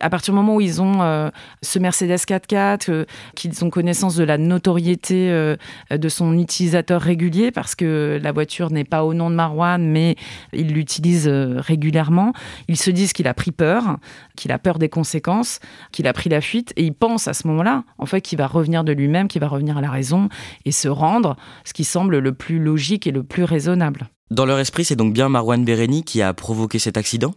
à 0.00 0.10
partir 0.10 0.32
du 0.32 0.36
moment 0.36 0.56
où 0.56 0.60
ils 0.60 0.80
ont 0.80 1.02
euh, 1.02 1.30
ce 1.62 1.78
Mercedes 1.78 2.10
4x4, 2.10 2.90
euh, 2.90 3.04
qu'ils 3.34 3.64
ont 3.64 3.70
connaissance 3.70 4.16
de 4.16 4.24
la 4.24 4.38
notoriété 4.38 5.30
euh, 5.30 5.56
de 5.90 6.08
son 6.08 6.38
utilisateur 6.38 7.00
régulier, 7.00 7.50
parce 7.50 7.74
que 7.74 8.18
la 8.22 8.32
voiture 8.32 8.70
n'est 8.70 8.84
pas 8.84 9.04
au 9.04 9.14
nom 9.14 9.30
de 9.30 9.34
Marwan, 9.34 9.84
mais 9.84 10.16
il 10.52 10.72
l'utilise 10.72 11.28
régulièrement, 11.28 12.32
ils 12.68 12.76
se 12.76 12.90
disent 12.90 13.12
qu'il 13.12 13.28
a 13.28 13.34
pris 13.34 13.52
peur, 13.52 13.98
qu'il 14.36 14.52
a 14.52 14.58
peur 14.58 14.78
des 14.78 14.88
conséquences, 14.88 15.60
qu'il 15.92 16.06
a 16.06 16.12
pris 16.12 16.30
la 16.30 16.40
fuite, 16.40 16.72
et 16.76 16.84
ils 16.84 16.94
pensent 16.94 17.28
à 17.28 17.34
ce 17.34 17.46
moment-là, 17.48 17.84
en 17.98 18.06
fait, 18.06 18.20
qu'il 18.20 18.38
va 18.38 18.46
revenir 18.46 18.84
de 18.84 18.92
lui-même, 18.92 19.28
qu'il 19.28 19.40
va 19.40 19.48
revenir 19.48 19.76
à 19.76 19.80
la 19.80 19.90
raison 19.90 20.28
et 20.64 20.72
se 20.72 20.88
rendre, 20.88 21.36
ce 21.64 21.72
qui 21.72 21.84
semble 21.84 22.18
le 22.18 22.32
plus 22.32 22.58
logique 22.58 23.06
et 23.06 23.10
le 23.10 23.22
plus 23.22 23.44
raisonnable. 23.44 24.08
Dans 24.30 24.44
leur 24.44 24.58
esprit, 24.58 24.84
c'est 24.84 24.96
donc 24.96 25.14
bien 25.14 25.30
Marwan 25.30 25.64
Bereni 25.64 26.04
qui 26.04 26.20
a 26.20 26.34
provoqué 26.34 26.78
cet 26.78 26.98
accident? 26.98 27.34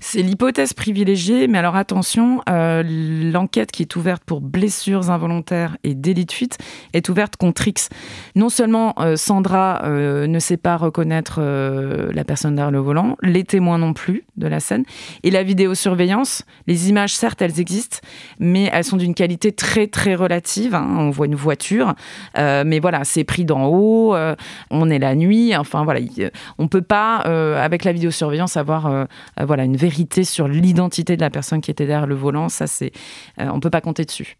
C'est 0.00 0.22
l'hypothèse 0.22 0.72
privilégiée, 0.72 1.46
mais 1.46 1.58
alors 1.58 1.76
attention, 1.76 2.40
euh, 2.48 2.82
l'enquête 2.82 3.70
qui 3.70 3.82
est 3.82 3.96
ouverte 3.96 4.22
pour 4.24 4.40
blessures 4.40 5.10
involontaires 5.10 5.76
et 5.84 5.94
délit 5.94 6.24
de 6.24 6.32
fuite 6.32 6.58
est 6.94 7.08
ouverte 7.08 7.36
contre 7.36 7.68
X. 7.68 7.90
Non 8.34 8.48
seulement 8.48 8.94
euh, 8.98 9.16
Sandra 9.16 9.82
euh, 9.84 10.26
ne 10.26 10.38
sait 10.38 10.56
pas 10.56 10.76
reconnaître 10.76 11.40
la 11.40 12.24
personne 12.24 12.56
derrière 12.56 12.70
le 12.70 12.78
volant, 12.78 13.16
les 13.22 13.44
témoins 13.44 13.78
non 13.78 13.92
plus 13.92 14.24
de 14.36 14.46
la 14.46 14.60
scène, 14.60 14.84
et 15.22 15.30
la 15.30 15.42
vidéosurveillance, 15.42 16.44
les 16.66 16.88
images 16.88 17.14
certes 17.14 17.42
elles 17.42 17.60
existent, 17.60 17.98
mais 18.38 18.70
elles 18.72 18.84
sont 18.84 18.96
d'une 18.96 19.14
qualité 19.14 19.52
très 19.52 19.86
très 19.86 20.14
relative. 20.14 20.74
Hein. 20.74 20.86
On 20.98 21.10
voit 21.10 21.26
une 21.26 21.34
voiture, 21.34 21.94
mais 22.36 22.80
voilà, 22.80 23.04
c'est 23.04 23.24
pris 23.24 23.44
d'en 23.44 23.66
haut, 23.66 24.14
on 24.70 24.90
est 24.90 24.98
la 24.98 25.14
nuit, 25.14 25.54
enfin 25.56 25.84
voilà 25.84 26.00
on 26.58 26.68
peut 26.68 26.82
pas, 26.82 27.16
avec 27.16 27.84
la 27.84 27.92
vidéosurveillance, 27.92 28.56
avoir 28.56 28.86
euh, 28.86 29.04
voilà, 29.60 29.66
une 29.66 29.76
vérité 29.76 30.24
sur 30.24 30.48
l'identité 30.48 31.16
de 31.16 31.20
la 31.20 31.30
personne 31.30 31.60
qui 31.60 31.70
était 31.70 31.86
derrière 31.86 32.06
le 32.06 32.14
volant. 32.14 32.48
Ça, 32.48 32.66
c'est, 32.66 32.92
on 33.38 33.60
peut 33.60 33.70
pas 33.70 33.80
compter 33.80 34.04
dessus. 34.04 34.38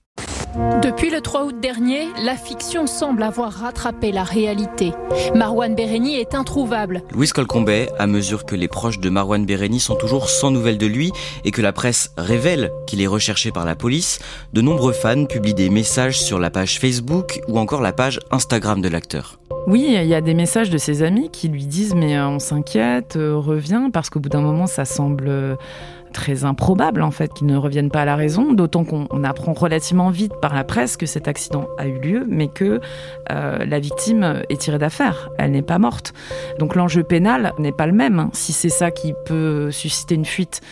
Depuis 0.83 1.11
le 1.11 1.21
3 1.21 1.45
août 1.45 1.61
dernier, 1.61 2.09
la 2.25 2.35
fiction 2.35 2.87
semble 2.87 3.23
avoir 3.23 3.53
rattrapé 3.53 4.11
la 4.11 4.25
réalité. 4.25 4.93
Marwan 5.35 5.75
Bereni 5.75 6.17
est 6.17 6.35
introuvable. 6.35 7.03
Louis 7.13 7.29
Colcombet, 7.29 7.89
à 7.99 8.07
mesure 8.07 8.45
que 8.47 8.57
les 8.57 8.67
proches 8.67 8.99
de 8.99 9.11
Marwan 9.11 9.47
Bereni 9.47 9.79
sont 9.79 9.95
toujours 9.95 10.29
sans 10.29 10.51
nouvelles 10.51 10.79
de 10.79 10.87
lui 10.87 11.13
et 11.45 11.51
que 11.51 11.63
la 11.63 11.73
presse 11.73 12.13
révèle 12.17 12.73
qu'il 12.87 13.01
est 13.01 13.07
recherché 13.07 13.53
par 13.53 13.65
la 13.65 13.77
police, 13.77 14.19
de 14.53 14.61
nombreux 14.61 14.93
fans 14.93 15.27
publient 15.27 15.55
des 15.55 15.71
messages 15.71 16.21
sur 16.21 16.41
la 16.41 16.51
page 16.51 16.81
Facebook 16.81 17.41
ou 17.47 17.59
encore 17.59 17.83
la 17.83 17.93
page 17.93 18.19
Instagram 18.33 18.81
de 18.81 18.89
l'acteur. 18.89 19.40
Oui, 19.67 19.95
il 19.95 20.07
y 20.07 20.15
a 20.15 20.21
des 20.21 20.35
messages 20.35 20.71
de 20.71 20.79
ses 20.79 21.03
amis 21.03 21.31
qui 21.31 21.49
lui 21.49 21.67
disent 21.67 21.95
mais 21.95 22.17
euh, 22.17 22.29
on 22.29 22.39
s'inquiète, 22.39 23.17
euh, 23.17 23.37
reviens, 23.37 23.91
parce 23.91 24.11
qu'au 24.11 24.19
bout 24.19 24.29
d'un 24.29 24.41
moment 24.41 24.67
ça 24.67 24.85
semble 24.85 25.29
euh, 25.29 25.55
très 26.13 26.45
improbable 26.45 27.03
en 27.03 27.11
fait 27.11 27.33
qu'ils 27.33 27.47
ne 27.47 27.57
reviennent 27.57 27.91
pas 27.91 28.03
à 28.03 28.05
la 28.05 28.17
raison, 28.17 28.53
d'autant 28.53 28.85
qu'on 28.85 29.23
apprend 29.23 29.53
relativement 29.53 30.11
vite 30.11 30.33
par 30.41 30.55
la 30.55 30.65
presse 30.65 30.97
que 30.97 31.07
cet 31.07 31.29
accident 31.29 31.69
a 31.79 31.87
eu 31.87 32.01
lieu, 32.01 32.27
mais 32.29 32.49
que 32.49 32.81
la 33.29 33.79
victime 33.79 34.43
est 34.49 34.61
tirée 34.61 34.79
d'affaire, 34.79 35.31
elle 35.39 35.53
n'est 35.53 35.63
pas 35.63 35.79
morte. 35.79 36.15
Donc 36.59 36.75
l'enjeu 36.75 37.05
pénal 37.05 37.53
n'est 37.61 37.71
pas 37.71 37.87
le 37.87 37.93
même. 37.93 38.19
Hein. 38.19 38.31
Si 38.33 38.53
c'est 38.53 38.71
ça 38.71 38.91
qui 38.91 39.15
peut 39.25 39.71
susciter 39.71 40.17
une 40.17 40.25
fuite, 40.25 40.63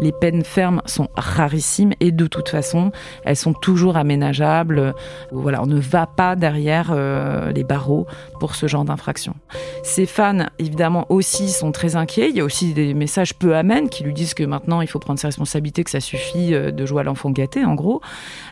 les 0.00 0.12
peines 0.12 0.44
fermes 0.44 0.82
sont 0.86 1.08
rarissimes 1.16 1.92
et 2.00 2.10
de 2.10 2.26
toute 2.26 2.48
façon, 2.48 2.90
elles 3.24 3.36
sont 3.36 3.52
toujours 3.52 3.96
aménageables. 3.96 4.94
Voilà, 5.30 5.62
on 5.62 5.66
ne 5.66 5.78
va 5.78 6.06
pas 6.06 6.36
derrière 6.36 6.90
euh, 6.90 7.52
les 7.52 7.64
barreaux 7.64 8.06
pour 8.40 8.54
ce 8.54 8.66
genre 8.66 8.84
d'infraction. 8.84 9.34
Ses 9.82 10.06
fans, 10.06 10.46
évidemment, 10.58 11.06
aussi 11.08 11.48
sont 11.48 11.72
très 11.72 11.96
inquiets. 11.96 12.30
Il 12.30 12.36
y 12.36 12.40
a 12.40 12.44
aussi 12.44 12.72
des 12.72 12.94
messages 12.94 13.34
peu 13.34 13.54
amènes 13.56 13.88
qui 13.88 14.02
lui 14.04 14.12
disent 14.12 14.34
que 14.34 14.44
maintenant 14.44 14.80
il 14.80 14.88
faut 14.88 14.98
prendre 14.98 15.18
ses 15.18 15.28
responsabilités, 15.28 15.84
que 15.84 15.90
ça 15.90 16.00
suffit 16.00 16.54
euh, 16.54 16.70
de 16.70 16.86
jouer 16.86 17.00
à 17.00 17.04
l'enfant 17.04 17.30
gâté, 17.30 17.64
en 17.64 17.74
gros. 17.74 18.00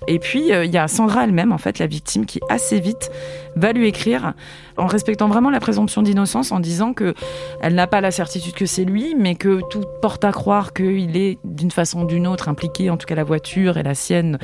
Et 0.07 0.19
puis, 0.19 0.53
euh, 0.53 0.65
il 0.65 0.71
y 0.71 0.79
a 0.79 0.89
Sandra 0.89 1.25
elle-même, 1.25 1.53
en 1.53 1.59
fait, 1.59 1.79
la 1.79 1.87
victime, 1.87 2.27
qui 2.27 2.41
assez 2.49 2.81
vite 2.81 3.11
va 3.57 3.73
lui 3.73 3.87
écrire 3.87 4.35
en 4.77 4.87
respectant 4.87 5.29
vraiment 5.29 5.51
la 5.51 5.61
présomption 5.61 6.03
d'innocence, 6.03 6.53
en 6.53 6.61
disant 6.61 6.95
que 6.95 7.15
elle 7.61 7.75
n'a 7.75 7.87
pas 7.87 8.01
la 8.01 8.11
certitude 8.11 8.55
que 8.55 8.67
c'est 8.67 8.85
lui, 8.85 9.15
mais 9.19 9.35
que 9.35 9.61
tout 9.71 9.85
porte 10.01 10.25
à 10.25 10.33
croire 10.33 10.73
qu'il 10.73 11.17
est 11.17 11.32
d'une 11.45 11.71
façon 11.71 12.03
ou 12.03 12.07
d'une 12.07 12.27
autre 12.27 12.49
impliqué, 12.49 12.91
en 12.91 12.97
tout 12.97 13.07
cas 13.07 13.15
la 13.15 13.25
voiture 13.25 13.77
et 13.77 13.83
la 13.83 13.95
sienne, 13.95 14.39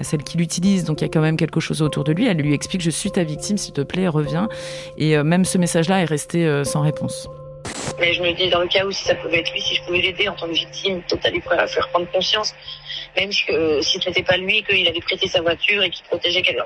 celle 0.00 0.22
qu'il 0.22 0.40
utilise, 0.40 0.84
donc 0.84 1.00
il 1.00 1.04
y 1.04 1.06
a 1.06 1.10
quand 1.10 1.20
même 1.20 1.36
quelque 1.36 1.60
chose 1.60 1.82
autour 1.82 2.04
de 2.04 2.12
lui. 2.12 2.26
Elle 2.26 2.38
lui 2.38 2.54
explique 2.54 2.82
Je 2.82 2.90
suis 2.90 3.10
ta 3.10 3.24
victime, 3.24 3.58
s'il 3.58 3.72
te 3.72 3.82
plaît, 3.82 4.08
reviens. 4.08 4.48
Et 4.98 5.16
euh, 5.16 5.24
même 5.24 5.44
ce 5.44 5.58
message-là 5.58 6.00
est 6.00 6.04
resté 6.04 6.64
sans 6.64 6.82
réponse. 6.82 7.28
Mais 7.98 8.12
je 8.12 8.22
me 8.22 8.32
dis, 8.32 8.48
dans 8.50 8.60
le 8.60 8.68
cas 8.68 8.84
où 8.84 8.90
si 8.90 9.04
ça 9.04 9.14
pouvait 9.14 9.40
être 9.40 9.52
lui, 9.52 9.60
si 9.60 9.76
je 9.76 9.82
pouvais 9.82 10.00
l'aider 10.00 10.28
en 10.28 10.34
tant 10.34 10.46
que 10.46 10.52
victime, 10.52 11.02
totalement 11.08 11.40
prêt 11.40 11.58
à 11.58 11.66
faire 11.66 11.88
prendre 11.88 12.10
conscience, 12.10 12.54
même 13.16 13.32
si, 13.32 13.44
euh, 13.50 13.80
si 13.80 13.98
ce 14.00 14.08
n'était 14.08 14.22
pas 14.22 14.36
lui, 14.36 14.62
qu'il 14.62 14.86
avait 14.86 15.00
prêté 15.00 15.26
sa 15.26 15.40
voiture 15.40 15.82
et 15.82 15.90
qu'il 15.90 16.04
protégeait 16.04 16.42
quelqu'un. 16.42 16.64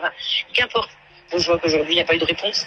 Qu'importe. 0.53 0.91
Je 1.33 1.47
vois 1.47 1.59
qu'aujourd'hui, 1.59 1.93
il 1.93 1.97
n'y 1.97 2.03
a 2.03 2.05
pas 2.05 2.17
eu 2.17 2.19
de 2.19 2.25
réponse. 2.25 2.67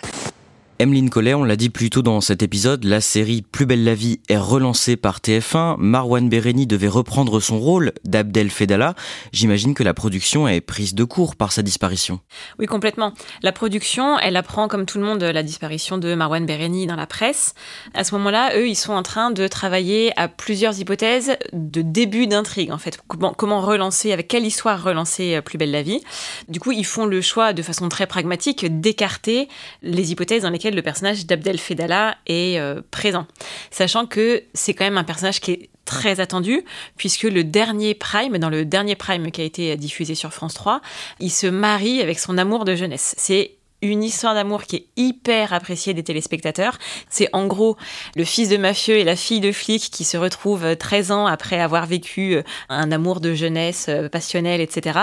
Emeline 0.79 1.12
Collet, 1.12 1.36
on 1.36 1.43
l'a 1.43 1.55
dit 1.55 1.69
plus 1.69 1.91
tôt 1.91 2.01
dans 2.01 2.19
cet 2.19 2.41
épisode, 2.41 2.83
la 2.83 2.99
série 2.99 3.43
Plus 3.43 3.67
belle 3.67 3.83
la 3.83 3.93
vie 3.93 4.19
est 4.27 4.38
relancée 4.38 4.97
par 4.97 5.19
TF1. 5.19 5.75
Marwan 5.77 6.27
Bereni 6.27 6.65
devait 6.65 6.88
reprendre 6.88 7.39
son 7.39 7.59
rôle 7.59 7.91
d'Abdel 8.05 8.49
Fedala. 8.49 8.95
J'imagine 9.31 9.75
que 9.75 9.83
la 9.83 9.93
production 9.93 10.47
est 10.47 10.62
prise 10.62 10.95
de 10.95 11.03
court 11.03 11.36
par 11.36 11.51
sa 11.51 11.62
disparition. 11.62 12.21
Oui, 12.57 12.65
complètement. 12.65 13.13
La 13.43 13.51
production, 13.51 14.17
elle 14.17 14.36
apprend 14.36 14.67
comme 14.67 14.88
tout 14.88 14.97
le 14.97 15.05
monde 15.05 15.21
la 15.21 15.43
disparition 15.43 15.99
de 15.99 16.15
Marwan 16.15 16.45
Bereni 16.45 16.88
dans 16.88 16.95
la 16.95 17.05
presse. 17.05 17.53
À 17.93 18.03
ce 18.03 18.15
moment-là, 18.15 18.57
eux, 18.57 18.67
ils 18.67 18.75
sont 18.75 18.93
en 18.93 19.03
train 19.03 19.29
de 19.29 19.47
travailler 19.47 20.12
à 20.19 20.27
plusieurs 20.27 20.79
hypothèses 20.79 21.38
de 21.53 21.83
début 21.83 22.25
d'intrigue, 22.25 22.71
en 22.71 22.79
fait. 22.79 22.99
Comment, 23.07 23.33
comment 23.33 23.62
relancer, 23.62 24.12
avec 24.12 24.27
quelle 24.27 24.45
histoire 24.45 24.83
relancer 24.83 25.39
Plus 25.45 25.59
belle 25.59 25.71
la 25.71 25.83
vie. 25.83 26.01
Du 26.49 26.59
coup, 26.59 26.71
ils 26.71 26.86
font 26.86 27.05
le 27.05 27.21
choix 27.21 27.53
de 27.53 27.62
façon 27.62 27.89
très 27.89 28.07
pragmatique 28.07 28.81
d'écarter 28.81 29.47
les 29.83 30.12
hypothèses 30.12 30.41
dans 30.41 30.49
lesquelles 30.49 30.62
le 30.69 30.82
personnage 30.82 31.26
d'Abdel 31.26 31.58
Fedala 31.58 32.17
est 32.26 32.60
euh, 32.60 32.82
présent. 32.91 33.26
Sachant 33.71 34.06
que 34.06 34.43
c'est 34.54 34.73
quand 34.73 34.86
même 34.86 34.97
un 34.97 35.04
personnage 35.04 35.39
qui 35.39 35.52
est 35.52 35.69
très 35.86 36.19
attendu, 36.19 36.63
puisque 36.97 37.23
le 37.23 37.43
dernier 37.43 37.93
Prime, 37.93 38.38
dans 38.38 38.49
le 38.49 38.65
dernier 38.65 38.95
Prime 38.95 39.32
qui 39.32 39.41
a 39.41 39.43
été 39.43 39.76
diffusé 39.76 40.15
sur 40.15 40.34
France 40.34 40.54
3, 40.54 40.82
il 41.19 41.32
se 41.32 41.47
marie 41.47 42.02
avec 42.02 42.19
son 42.19 42.38
amour 42.38 42.65
de 42.65 42.76
jeunesse. 42.76 43.15
C'est 43.17 43.56
une 43.84 44.04
histoire 44.04 44.34
d'amour 44.34 44.63
qui 44.63 44.78
est 44.78 44.88
hyper 44.96 45.54
appréciée 45.54 45.93
des 45.93 46.04
téléspectateurs. 46.04 46.80
C'est 47.10 47.30
en 47.34 47.46
gros 47.48 47.78
le 48.15 48.24
fils 48.24 48.50
de 48.50 48.58
mafieux 48.58 48.98
et 48.98 49.04
la 49.04 49.15
fille 49.15 49.41
de 49.41 49.52
flic 49.52 49.89
qui 49.91 50.04
se 50.04 50.17
retrouvent 50.17 50.76
13 50.76 51.12
ans 51.12 51.26
après 51.26 51.60
avoir 51.60 51.86
vécu 51.86 52.36
euh, 52.36 52.43
un 52.69 52.91
amour 52.91 53.19
de 53.19 53.34
jeunesse 53.34 53.88
euh, 53.89 54.10
passionnel, 54.10 54.62
etc. 54.62 55.00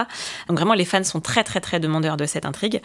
Donc 0.48 0.56
vraiment, 0.56 0.74
les 0.74 0.84
fans 0.84 1.04
sont 1.04 1.20
très 1.20 1.44
très 1.44 1.60
très 1.60 1.80
demandeurs 1.80 2.16
de 2.16 2.26
cette 2.26 2.46
intrigue. 2.46 2.80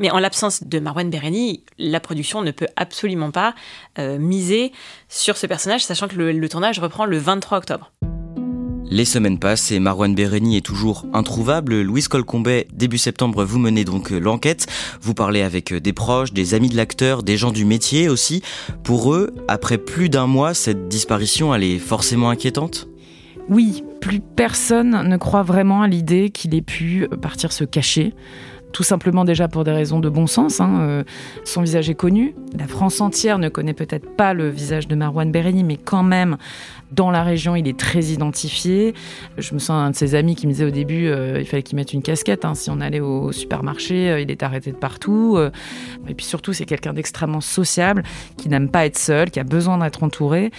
Mais 0.00 0.10
en 0.10 0.18
l'absence 0.18 0.64
de 0.64 0.78
Marwan 0.78 1.08
Bereni, 1.08 1.62
la 1.78 2.00
production 2.00 2.42
ne 2.42 2.50
peut 2.50 2.68
absolument 2.76 3.30
pas 3.30 3.54
euh, 3.98 4.18
miser 4.18 4.72
sur 5.08 5.36
ce 5.36 5.46
personnage, 5.46 5.84
sachant 5.84 6.08
que 6.08 6.16
le 6.16 6.48
tournage 6.48 6.80
reprend 6.80 7.04
le 7.04 7.18
23 7.18 7.58
octobre. 7.58 7.92
Les 8.88 9.04
semaines 9.04 9.40
passent 9.40 9.72
et 9.72 9.80
Marwan 9.80 10.14
Bereni 10.14 10.56
est 10.56 10.64
toujours 10.64 11.06
introuvable. 11.12 11.80
Louise 11.82 12.06
Colcombet, 12.06 12.68
début 12.72 12.98
septembre, 12.98 13.44
vous 13.44 13.58
menez 13.58 13.84
donc 13.84 14.10
l'enquête. 14.10 14.68
Vous 15.02 15.12
parlez 15.12 15.42
avec 15.42 15.74
des 15.74 15.92
proches, 15.92 16.32
des 16.32 16.54
amis 16.54 16.68
de 16.68 16.76
l'acteur, 16.76 17.24
des 17.24 17.36
gens 17.36 17.50
du 17.50 17.64
métier 17.64 18.08
aussi. 18.08 18.42
Pour 18.84 19.12
eux, 19.12 19.34
après 19.48 19.78
plus 19.78 20.08
d'un 20.08 20.28
mois, 20.28 20.54
cette 20.54 20.86
disparition, 20.86 21.52
elle 21.52 21.64
est 21.64 21.78
forcément 21.78 22.30
inquiétante? 22.30 22.88
Oui, 23.48 23.82
plus 24.00 24.20
personne 24.20 25.08
ne 25.08 25.16
croit 25.16 25.42
vraiment 25.42 25.82
à 25.82 25.88
l'idée 25.88 26.30
qu'il 26.30 26.54
ait 26.54 26.62
pu 26.62 27.08
partir 27.20 27.52
se 27.52 27.64
cacher 27.64 28.14
tout 28.72 28.82
simplement 28.82 29.24
déjà 29.24 29.48
pour 29.48 29.64
des 29.64 29.72
raisons 29.72 30.00
de 30.00 30.08
bon 30.08 30.26
sens. 30.26 30.60
Hein, 30.60 30.80
euh, 30.80 31.04
son 31.44 31.62
visage 31.62 31.88
est 31.88 31.94
connu. 31.94 32.34
La 32.58 32.66
France 32.66 33.00
entière 33.00 33.38
ne 33.38 33.48
connaît 33.48 33.72
peut-être 33.72 34.08
pas 34.16 34.34
le 34.34 34.48
visage 34.48 34.86
de 34.86 34.94
Marwan 34.94 35.30
Bereni, 35.30 35.64
mais 35.64 35.76
quand 35.76 36.02
même, 36.02 36.36
dans 36.92 37.10
la 37.10 37.22
région, 37.22 37.56
il 37.56 37.66
est 37.68 37.78
très 37.78 38.04
identifié. 38.04 38.94
Je 39.38 39.54
me 39.54 39.58
sens 39.58 39.70
un 39.70 39.90
de 39.90 39.96
ses 39.96 40.14
amis 40.14 40.36
qui 40.36 40.46
me 40.46 40.52
disait 40.52 40.66
au 40.66 40.70
début, 40.70 41.06
euh, 41.06 41.40
il 41.40 41.46
fallait 41.46 41.62
qu'il 41.62 41.76
mette 41.76 41.92
une 41.92 42.02
casquette. 42.02 42.44
Hein. 42.44 42.54
Si 42.54 42.70
on 42.70 42.80
allait 42.80 43.00
au 43.00 43.32
supermarché, 43.32 44.10
euh, 44.10 44.20
il 44.20 44.30
est 44.30 44.42
arrêté 44.42 44.72
de 44.72 44.76
partout. 44.76 45.38
et 46.08 46.14
puis 46.14 46.26
surtout, 46.26 46.52
c'est 46.52 46.66
quelqu'un 46.66 46.92
d'extrêmement 46.92 47.40
sociable, 47.40 48.02
qui 48.36 48.48
n'aime 48.48 48.68
pas 48.68 48.86
être 48.86 48.98
seul, 48.98 49.30
qui 49.30 49.40
a 49.40 49.44
besoin 49.44 49.78
d'être 49.78 50.02
entouré. 50.02 50.50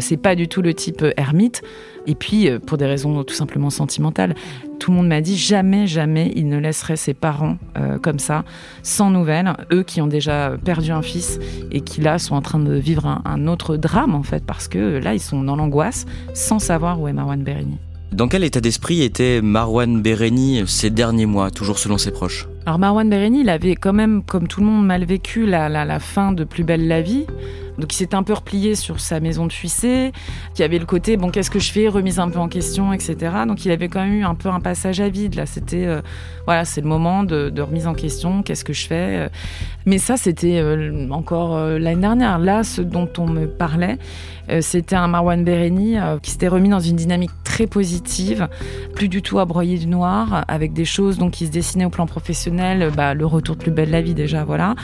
c'est 0.00 0.16
pas 0.16 0.34
du 0.34 0.48
tout 0.48 0.62
le 0.62 0.74
type 0.74 1.04
ermite. 1.16 1.62
Et 2.06 2.14
puis, 2.14 2.48
pour 2.66 2.78
des 2.78 2.86
raisons 2.86 3.22
tout 3.24 3.34
simplement 3.34 3.70
sentimentales, 3.70 4.34
tout 4.78 4.90
le 4.90 4.96
monde 4.96 5.08
m'a 5.08 5.20
dit 5.20 5.36
jamais, 5.36 5.86
jamais 5.86 6.32
il 6.36 6.48
ne 6.48 6.58
laisserait 6.58 6.96
ses 6.96 7.14
parents 7.14 7.58
euh, 7.76 7.98
comme 7.98 8.18
ça, 8.18 8.44
sans 8.82 9.10
nouvelles. 9.10 9.52
Eux 9.72 9.82
qui 9.82 10.00
ont 10.00 10.06
déjà 10.06 10.52
perdu 10.64 10.90
un 10.90 11.02
fils 11.02 11.38
et 11.70 11.80
qui 11.80 12.00
là 12.00 12.18
sont 12.18 12.34
en 12.34 12.42
train 12.42 12.58
de 12.58 12.74
vivre 12.74 13.20
un, 13.24 13.46
autre 13.46 13.76
drame 13.76 14.14
en 14.14 14.22
fait, 14.22 14.44
parce 14.44 14.68
que 14.68 14.98
là 14.98 15.14
ils 15.14 15.20
sont 15.20 15.42
dans 15.42 15.56
l'angoisse 15.56 16.06
sans 16.34 16.58
savoir 16.58 17.00
où 17.00 17.08
est 17.08 17.12
Marwan 17.12 17.42
Bereni. 17.42 17.78
Dans 18.12 18.28
quel 18.28 18.42
état 18.42 18.60
d'esprit 18.60 19.02
était 19.02 19.40
Marwan 19.42 20.00
Bereni 20.00 20.62
ces 20.66 20.90
derniers 20.90 21.26
mois, 21.26 21.50
toujours 21.50 21.78
selon 21.78 21.98
ses 21.98 22.10
proches? 22.10 22.48
Alors 22.66 22.78
Marwan 22.78 23.08
Bereni, 23.08 23.40
il 23.40 23.50
avait 23.50 23.76
quand 23.76 23.92
même, 23.92 24.22
comme 24.22 24.48
tout 24.48 24.60
le 24.60 24.66
monde, 24.66 24.86
mal 24.86 25.04
vécu 25.04 25.46
la, 25.46 25.68
la 25.68 26.00
fin 26.00 26.32
de 26.32 26.44
Plus 26.44 26.64
belle 26.64 26.88
la 26.88 27.02
vie. 27.02 27.26
Donc 27.78 27.92
il 27.92 27.96
s'est 27.96 28.14
un 28.14 28.22
peu 28.22 28.32
replié 28.32 28.74
sur 28.74 29.00
sa 29.00 29.20
maison 29.20 29.46
de 29.46 29.52
fuissé, 29.52 30.12
qui 30.54 30.62
avait 30.62 30.78
le 30.78 30.86
côté 30.86 31.16
bon 31.16 31.30
qu'est-ce 31.30 31.50
que 31.50 31.58
je 31.60 31.70
fais, 31.70 31.88
remise 31.88 32.18
un 32.18 32.28
peu 32.28 32.38
en 32.38 32.48
question, 32.48 32.92
etc. 32.92 33.16
Donc 33.46 33.64
il 33.64 33.70
avait 33.70 33.88
quand 33.88 34.00
même 34.00 34.14
eu 34.14 34.24
un 34.24 34.34
peu 34.34 34.48
un 34.48 34.60
passage 34.60 35.00
à 35.00 35.08
vide. 35.08 35.34
Là, 35.36 35.46
c'était 35.46 35.86
euh, 35.86 36.00
voilà, 36.46 36.64
c'est 36.64 36.80
le 36.80 36.88
moment 36.88 37.22
de, 37.24 37.52
remise 37.60 37.86
en 37.86 37.94
question, 37.94 38.42
qu'est-ce 38.42 38.64
que 38.64 38.72
je 38.72 38.86
fais. 38.86 39.28
Mais 39.88 39.96
ça, 39.96 40.18
c'était 40.18 40.58
euh, 40.58 41.08
encore 41.10 41.56
euh, 41.56 41.78
l'année 41.78 42.02
dernière. 42.02 42.38
Là, 42.38 42.62
ce 42.62 42.82
dont 42.82 43.08
on 43.16 43.26
me 43.26 43.46
parlait, 43.46 43.96
c'était 44.60 44.96
un 44.96 45.08
Marwan 45.08 45.44
Bereni 45.44 45.96
qui 46.22 46.30
s'était 46.30 46.48
remis 46.48 46.68
dans 46.68 46.80
une 46.80 46.96
dynamique 46.96 47.30
très 47.44 47.66
positive, 47.66 48.48
plus 48.94 49.08
du 49.08 49.22
tout 49.22 49.38
à 49.38 49.44
broyer 49.44 49.78
du 49.78 49.86
noir, 49.86 50.44
avec 50.48 50.72
des 50.72 50.84
choses 50.84 51.18
donc 51.18 51.32
qui 51.32 51.46
se 51.46 51.50
dessinaient 51.50 51.84
au 51.84 51.90
plan 51.90 52.06
professionnel, 52.06 52.90
bah, 52.96 53.14
le 53.14 53.26
retour 53.26 53.56
de 53.56 53.60
plus 53.60 53.70
belle 53.70 53.90
la 53.90 54.00
vie 54.00 54.14
déjà, 54.14 54.44
voilà. 54.44 54.74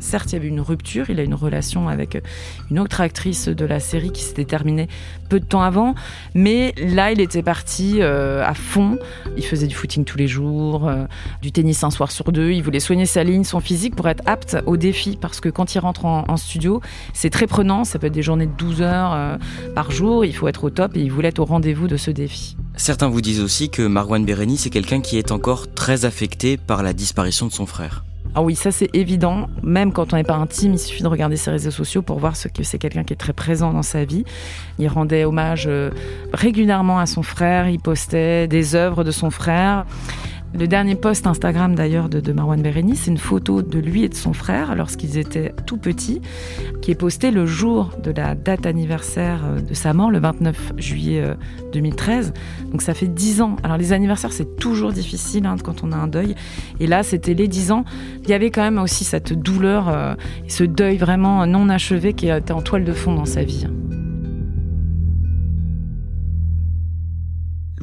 Certes, 0.00 0.32
il 0.32 0.34
y 0.34 0.38
avait 0.38 0.48
une 0.48 0.60
rupture, 0.60 1.08
il 1.08 1.18
a 1.20 1.22
une 1.22 1.34
relation 1.34 1.88
avec 1.88 2.22
une 2.70 2.78
autre 2.78 3.00
actrice 3.00 3.48
de 3.48 3.64
la 3.64 3.80
série 3.80 4.10
qui 4.10 4.22
s'était 4.22 4.44
terminée 4.44 4.88
peu 5.24 5.40
de 5.40 5.44
temps 5.44 5.62
avant, 5.62 5.94
mais 6.34 6.74
là, 6.78 7.12
il 7.12 7.20
était 7.20 7.42
parti 7.42 7.96
euh, 8.00 8.44
à 8.44 8.54
fond. 8.54 8.98
Il 9.36 9.44
faisait 9.44 9.66
du 9.66 9.74
footing 9.74 10.04
tous 10.04 10.18
les 10.18 10.28
jours, 10.28 10.88
euh, 10.88 11.04
du 11.42 11.52
tennis 11.52 11.82
un 11.84 11.90
soir 11.90 12.10
sur 12.10 12.32
deux. 12.32 12.50
Il 12.50 12.62
voulait 12.62 12.80
soigner 12.80 13.06
sa 13.06 13.24
ligne, 13.24 13.44
son 13.44 13.60
physique 13.60 13.96
pour 13.96 14.08
être 14.08 14.22
apte 14.26 14.56
au 14.66 14.76
défi, 14.76 15.18
parce 15.20 15.40
que 15.40 15.48
quand 15.48 15.74
il 15.74 15.78
rentre 15.78 16.04
en, 16.04 16.36
studio, 16.36 16.80
c'est 17.12 17.30
très 17.30 17.46
prenant. 17.46 17.84
Ça 17.84 17.98
peut 17.98 18.08
être 18.08 18.12
des 18.12 18.22
journées 18.22 18.46
de 18.46 18.56
12 18.56 18.82
heures 18.82 19.12
euh, 19.14 19.36
par 19.74 19.90
jour. 19.90 20.24
Il 20.24 20.34
faut 20.34 20.48
être 20.48 20.64
au 20.64 20.70
top 20.70 20.96
et 20.96 21.00
il 21.00 21.12
voulait 21.12 21.28
être 21.28 21.38
au 21.38 21.44
rendez-vous 21.44 21.88
de 21.88 21.96
ce 21.96 22.10
défi. 22.10 22.56
Certains 22.76 23.08
vous 23.08 23.20
disent 23.20 23.40
aussi 23.40 23.70
que 23.70 23.82
Marwan 23.86 24.24
Bereni, 24.24 24.56
c'est 24.56 24.70
quelqu'un 24.70 25.00
qui 25.00 25.16
est 25.16 25.30
encore 25.30 25.72
très 25.72 26.04
affecté 26.04 26.56
par 26.56 26.82
la 26.82 26.92
disparition 26.92 27.46
de 27.46 27.52
son 27.52 27.66
frère. 27.66 28.04
Ah 28.36 28.42
oui, 28.42 28.56
ça 28.56 28.72
c'est 28.72 28.90
évident. 28.94 29.48
Même 29.62 29.92
quand 29.92 30.12
on 30.12 30.16
n'est 30.16 30.24
pas 30.24 30.34
intime, 30.34 30.72
il 30.72 30.78
suffit 30.78 31.04
de 31.04 31.08
regarder 31.08 31.36
ses 31.36 31.52
réseaux 31.52 31.70
sociaux 31.70 32.02
pour 32.02 32.18
voir 32.18 32.34
ce 32.34 32.48
que 32.48 32.64
c'est 32.64 32.78
quelqu'un 32.78 33.04
qui 33.04 33.12
est 33.12 33.16
très 33.16 33.32
présent 33.32 33.72
dans 33.72 33.82
sa 33.82 34.04
vie. 34.04 34.24
Il 34.80 34.88
rendait 34.88 35.24
hommage 35.24 35.66
euh, 35.68 35.90
régulièrement 36.32 36.98
à 36.98 37.06
son 37.06 37.22
frère, 37.22 37.68
il 37.68 37.78
postait 37.78 38.48
des 38.48 38.74
œuvres 38.74 39.04
de 39.04 39.12
son 39.12 39.30
frère. 39.30 39.86
Le 40.56 40.68
dernier 40.68 40.94
post 40.94 41.26
Instagram 41.26 41.74
d'ailleurs 41.74 42.08
de, 42.08 42.32
Marwan 42.32 42.62
Bereni, 42.62 42.94
c'est 42.94 43.10
une 43.10 43.18
photo 43.18 43.60
de 43.60 43.78
lui 43.80 44.04
et 44.04 44.08
de 44.08 44.14
son 44.14 44.32
frère 44.32 44.76
lorsqu'ils 44.76 45.18
étaient 45.18 45.52
tout 45.66 45.76
petits, 45.76 46.20
qui 46.80 46.92
est 46.92 46.94
postée 46.94 47.32
le 47.32 47.44
jour 47.44 47.90
de 48.00 48.12
la 48.12 48.36
date 48.36 48.64
anniversaire 48.64 49.40
euh, 49.44 49.60
de 49.60 49.74
sa 49.74 49.92
mort, 49.92 50.12
le 50.12 50.20
29 50.20 50.74
juillet 50.76 51.24
2013. 51.72 52.32
Euh, 52.32 52.70
Donc 52.70 52.82
ça 52.82 52.94
fait 52.94 53.08
10 53.08 53.40
ans. 53.40 53.56
Alors 53.64 53.78
les 53.78 53.92
anniversaires, 53.92 54.32
c'est 54.32 54.56
toujours 54.56 54.92
difficile 54.92 55.44
hein, 55.46 55.56
quand 55.62 55.82
on 55.82 55.90
a 55.90 55.96
un 55.96 56.06
deuil. 56.06 56.36
Et 56.78 56.86
là, 56.86 57.02
c'était 57.02 57.34
les 57.34 57.48
10 57.48 57.72
ans. 57.72 57.84
Il 58.22 58.28
y 58.30 58.32
avait 58.32 58.50
quand 58.50 58.62
même 58.62 58.78
aussi 58.78 59.02
cette 59.02 59.32
douleur, 59.32 59.88
euh, 59.88 60.14
ce 60.46 60.62
deuil 60.62 60.98
vraiment 60.98 61.46
non 61.48 61.68
achevé 61.68 62.12
qui 62.12 62.28
était 62.28 62.52
en 62.52 62.62
toile 62.62 62.84
de 62.84 62.92
fond 62.92 63.12
dans 63.12 63.26
sa 63.26 63.42
vie. 63.42 63.66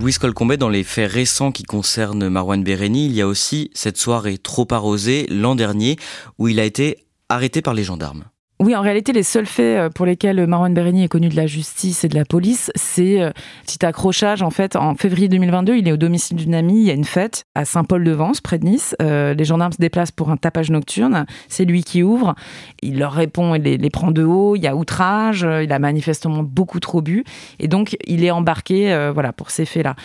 Louise 0.02 0.18
Colcombet, 0.18 0.58
dans 0.58 0.68
les 0.68 0.84
faits 0.84 1.12
récents 1.12 1.52
qui 1.52 1.62
concernent 1.62 2.28
Marwan 2.28 2.64
Bereni, 2.64 3.06
il 3.06 3.14
y 3.14 3.22
a 3.22 3.28
aussi 3.28 3.70
cette 3.76 3.98
soirée 3.98 4.40
trop 4.40 4.68
arrosée 4.72 5.28
l'an 5.30 5.54
dernier 5.54 5.96
où 6.40 6.48
il 6.48 6.60
a 6.60 6.66
été 6.66 7.06
arrêté 7.30 7.62
par 7.62 7.76
les 7.76 7.84
gendarmes. 7.84 8.24
Oui, 8.62 8.76
en 8.76 8.82
réalité, 8.82 9.12
les 9.12 9.24
seuls 9.24 9.48
faits 9.48 9.80
euh, 9.80 9.90
pour 9.90 10.06
lesquels 10.06 10.46
Marwan 10.46 10.72
Bereni 10.72 11.04
est 11.04 11.08
connu 11.08 11.30
de 11.30 11.36
la 11.36 11.48
justice 11.48 12.04
et 12.04 12.08
de 12.08 12.14
la 12.14 12.26
police, 12.26 12.72
c'est 12.76 13.20
euh, 13.20 13.32
petit 13.66 13.84
accrochage. 13.84 14.44
En 14.44 14.52
fait, 14.52 14.76
en 14.76 14.94
février 14.94 15.28
2022, 15.30 15.78
il 15.78 15.88
est 15.88 15.92
au 15.92 15.98
domicile 15.98 16.38
d'une 16.38 16.54
amie. 16.54 16.80
Il 16.80 16.86
y 16.86 16.92
a 16.92 16.94
une 16.94 17.04
fête 17.04 17.46
à 17.56 17.66
Saint-Paul-de-Vence, 17.66 18.40
près 18.40 18.60
de 18.60 18.66
Nice. 18.66 18.96
Euh, 19.02 19.34
les 19.34 19.46
gendarmes 19.46 19.72
se 19.72 19.80
déplacent 19.80 20.12
pour 20.12 20.30
un 20.30 20.38
tapage 20.38 20.70
nocturne. 20.70 21.26
C'est 21.48 21.66
lui 21.66 21.84
qui 21.84 22.04
ouvre. 22.04 22.36
Il 22.84 23.00
leur 23.00 23.14
répond, 23.14 23.56
il 23.56 23.64
les, 23.64 23.90
prend 23.90 24.12
de 24.12 24.24
haut. 24.24 24.56
Il 24.56 24.62
y 24.62 24.68
a 24.68 24.76
outrage. 24.76 25.42
Il 25.42 25.74
a 25.74 25.80
manifestement 25.80 26.44
beaucoup 26.44 26.80
trop 26.80 27.02
bu. 27.02 27.24
Et 27.58 27.68
donc, 27.68 27.98
il 28.06 28.24
est 28.24 28.32
embarqué 28.32 29.10
voilà, 29.12 29.34
pour 29.34 29.50
ces 29.50 29.66
faits-là. 29.66 29.96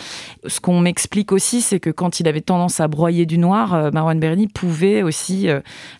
Ce 0.46 0.60
qu'on 0.60 0.80
m'explique 0.80 1.30
aussi, 1.30 1.60
c'est 1.60 1.78
que 1.78 1.90
quand 1.90 2.20
il 2.20 2.28
avait 2.28 2.40
tendance 2.40 2.80
à 2.80 2.88
broyer 2.88 3.26
du 3.26 3.36
noir, 3.36 3.92
Marwan 3.92 4.18
Bereni 4.18 4.48
pouvait 4.48 5.02
aussi 5.02 5.48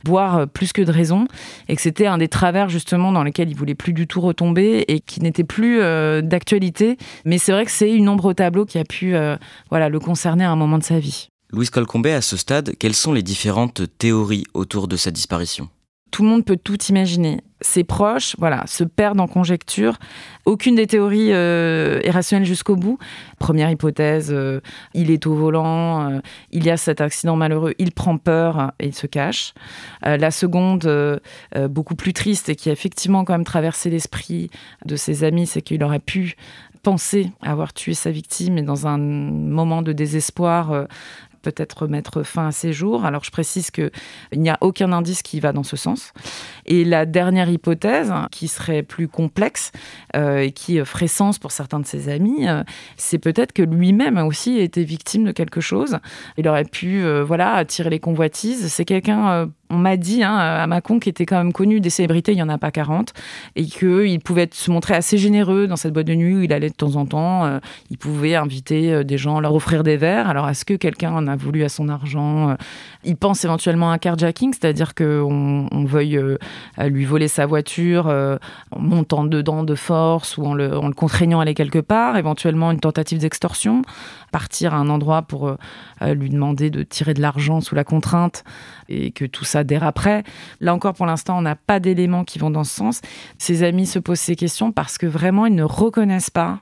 boire 0.05 0.49
plus 0.49 0.73
que 0.73 0.81
de 0.81 0.91
raison. 0.91 1.27
Et 1.69 1.77
que 1.77 1.83
c'était 1.83 2.07
un 2.07 2.17
des 2.17 2.29
justement 2.69 3.13
dans 3.13 3.23
lesquels 3.23 3.51
il 3.51 3.57
voulait 3.57 3.75
plus 3.75 3.93
du 3.93 4.07
tout 4.07 4.21
retomber 4.21 4.85
et 4.89 5.01
qui 5.01 5.21
n'était 5.21 5.45
plus 5.45 5.81
euh, 5.81 6.23
d'actualité. 6.23 6.97
Mais 7.25 7.39
c'est 7.39 7.53
vrai 7.53 7.65
que 7.65 7.71
c'est 7.71 7.93
une 7.93 8.09
ombre 8.09 8.27
au 8.27 8.35
tableau 8.35 8.65
qui 8.65 8.79
a 8.79 8.85
pu 8.85 9.15
euh, 9.15 9.37
voilà, 9.71 9.89
le 9.89 10.01
concerner 10.01 10.45
à 10.45 10.51
un 10.51 10.57
moment 10.57 10.79
de 10.79 10.85
sa 10.85 10.99
vie. 10.99 11.29
Louise 11.51 11.71
Colcombet, 11.71 12.13
à 12.13 12.23
ce 12.23 12.37
stade, 12.37 12.73
quelles 12.79 12.95
sont 12.95 13.13
les 13.13 13.23
différentes 13.23 13.83
théories 13.99 14.45
autour 14.53 14.89
de 14.89 14.97
sa 14.97 15.11
disparition? 15.11 15.69
Tout 16.17 16.23
le 16.23 16.31
monde 16.31 16.47
peut 16.47 16.57
tout 16.57 16.83
imaginer. 16.85 17.43
Ses 17.61 17.85
proches, 17.85 18.37
voilà, 18.39 18.65
se 18.67 18.85
perdent 18.85 19.21
en 19.21 19.27
conjecture. 19.27 19.99
Aucune 20.47 20.75
des 20.75 20.87
théories 20.87 21.31
euh, 21.31 22.01
est 22.03 22.11
rationnelle 22.11 22.47
jusqu'au 22.47 22.75
bout. 22.75 22.99
Première 23.39 23.71
hypothèse, 23.71 24.31
euh, 24.33 24.63
il 24.95 25.11
est 25.11 25.27
au 25.27 25.35
volant, 25.35 26.11
euh, 26.11 26.21
il 26.53 26.65
y 26.65 26.71
a 26.71 26.79
cet 26.79 27.03
accident 27.03 27.37
malheureux, 27.37 27.75
il 27.79 27.93
prend 27.93 28.17
peur 28.17 28.73
et 28.81 28.87
il 28.87 28.95
se 28.95 29.07
cache. 29.07 29.53
la 30.03 30.31
seconde, 30.31 31.21
beaucoup 31.69 31.97
plus 31.97 32.15
triste 32.15 32.49
et 32.49 32.57
qui 32.57 32.71
a 32.71 32.73
effectivement 32.73 33.27
quand 33.27 33.35
même 33.35 33.45
traversé 33.45 33.91
l'esprit 33.91 34.49
de 34.87 34.97
ses 34.97 35.23
amis, 35.23 35.47
c'est 35.47 35.61
qu'il 35.61 35.85
aurait 35.85 35.99
pu 35.99 36.37
penser 36.83 37.31
avoir 37.43 37.75
tué 37.75 37.93
sa 37.93 38.11
victime 38.11 38.57
et 38.57 38.63
dans 38.63 38.87
un 38.87 38.97
moment 38.97 39.83
de 39.83 39.93
désespoir 39.93 40.87
peut-être 41.53 41.87
mettre 41.87 42.25
fin 42.25 42.49
à 42.49 42.53
ses 42.53 42.73
jours. 42.73 43.05
Alors 43.05 43.23
je 43.23 43.31
précise 43.31 43.71
qu'il 43.71 43.91
n'y 44.35 44.51
a 44.51 44.59
aucun 44.61 44.93
indice 44.93 45.23
qui 45.23 45.39
va 45.39 45.53
dans 45.53 45.63
ce 45.63 45.77
sens. 45.77 46.13
Et 46.65 46.85
la 46.85 47.07
dernière 47.07 47.49
hypothèse, 47.49 48.13
qui 48.33 48.49
serait 48.49 48.83
plus 48.83 49.07
complexe 49.07 49.71
euh, 50.17 50.39
et 50.39 50.51
qui 50.51 50.85
ferait 50.85 51.07
sens 51.07 51.39
pour 51.39 51.53
certains 51.53 51.79
de 51.79 51.87
ses 51.87 52.09
amis, 52.09 52.49
euh, 52.49 52.65
c'est 52.97 53.19
peut-être 53.19 53.53
que 53.53 53.63
lui-même 53.63 54.19
aussi 54.19 54.59
été 54.59 54.83
victime 54.83 55.25
de 55.25 55.33
quelque 55.33 55.61
chose. 55.61 55.99
Il 56.37 56.49
aurait 56.49 56.65
pu 56.65 57.05
euh, 57.05 57.23
voilà 57.23 57.55
attirer 57.55 57.91
les 57.91 58.01
convoitises. 58.01 58.67
C'est 58.73 58.85
quelqu'un 58.85 59.49
on 59.71 59.77
m'a 59.77 59.97
dit 59.97 60.23
hein, 60.23 60.37
à 60.37 60.67
Macon 60.67 60.99
qui 60.99 61.09
était 61.09 61.27
quand 61.27 61.39
même 61.39 61.53
connu 61.53 61.81
des 61.81 61.91
célébrités, 61.91 62.33
il 62.33 62.37
n'y 62.37 62.43
en 62.43 62.49
a 62.49 62.59
pas 62.59 62.71
40, 62.71 63.13
et 63.57 63.65
qu'il 63.65 64.21
pouvait 64.21 64.49
se 64.53 64.71
montrer 64.71 64.95
assez 64.95 65.19
généreux 65.19 65.67
dans 65.67 65.77
cette 65.77 65.93
boîte 65.93 66.07
de 66.07 66.15
nuit 66.15 66.35
où 66.35 66.43
il 66.43 66.53
allait 66.53 66.71
de 66.71 66.75
temps 66.75 66.97
en 66.97 67.07
temps. 67.07 67.45
Euh, 67.45 67.59
il 67.91 67.99
pouvait 67.99 68.35
inviter 68.35 68.93
euh, 68.93 69.05
des 69.05 69.19
gens, 69.19 69.41
leur 69.41 69.55
offrir 69.55 69.83
des 69.83 69.97
verres. 69.97 70.29
Alors, 70.29 70.49
est-ce 70.49 70.65
que 70.65 70.75
quelqu'un 70.75 71.13
en 71.13 71.27
a 71.27 71.37
voulu 71.37 71.65
à 71.65 71.69
son 71.69 71.89
argent 71.89 72.51
euh, 72.51 72.55
Il 73.05 73.17
pense 73.17 73.45
éventuellement 73.45 73.91
à 73.91 73.95
un 73.95 73.99
carjacking, 73.99 74.53
c'est-à-dire 74.53 74.95
qu'on 74.95 75.69
on 75.71 75.85
veuille 75.85 76.21
lui 76.85 77.05
voler 77.05 77.29
sa 77.29 77.47
voiture 77.47 78.07
en 78.07 78.81
montant 78.81 79.25
dedans 79.25 79.63
de 79.63 79.75
force 79.75 80.37
ou 80.37 80.45
en 80.45 80.55
le, 80.55 80.77
en 80.77 80.89
le 80.89 80.95
contraignant 80.95 81.39
à 81.41 81.43
aller 81.43 81.55
quelque 81.55 81.79
part, 81.79 82.17
éventuellement 82.17 82.71
une 82.71 82.81
tentative 82.81 83.19
d'extorsion, 83.19 83.83
partir 84.37 84.75
à 84.75 84.77
un 84.77 84.91
endroit 84.91 85.23
pour 85.23 85.57
lui 86.03 86.29
demander 86.29 86.69
de 86.69 86.83
tirer 86.83 87.15
de 87.15 87.23
l'argent 87.23 87.63
sous 87.63 87.75
la 87.75 87.85
contrainte 87.85 88.45
et 88.91 89.11
que 89.11 89.25
tout 89.25 89.47
ça 89.47 89.65
déraperait. 89.65 90.25
Là 90.61 90.75
encore, 90.75 90.93
pour 90.93 91.07
l'instant, 91.07 91.39
on 91.39 91.43
n'a 91.43 91.57
pas 91.57 91.81
d'éléments 91.81 92.25
qui 92.25 92.39
vont 92.39 92.51
dans 92.51 92.65
ce 92.65 92.75
sens. 92.75 93.01
Ses 93.39 93.63
amis 93.63 93.87
se 93.87 93.99
posent 93.99 94.21
ces 94.21 94.37
questions 94.37 94.73
parce 94.73 94.99
que 94.99 95.07
vraiment, 95.07 95.47
ils 95.47 95.55
ne 95.55 95.63
reconnaissent 95.63 96.31
pas 96.31 96.61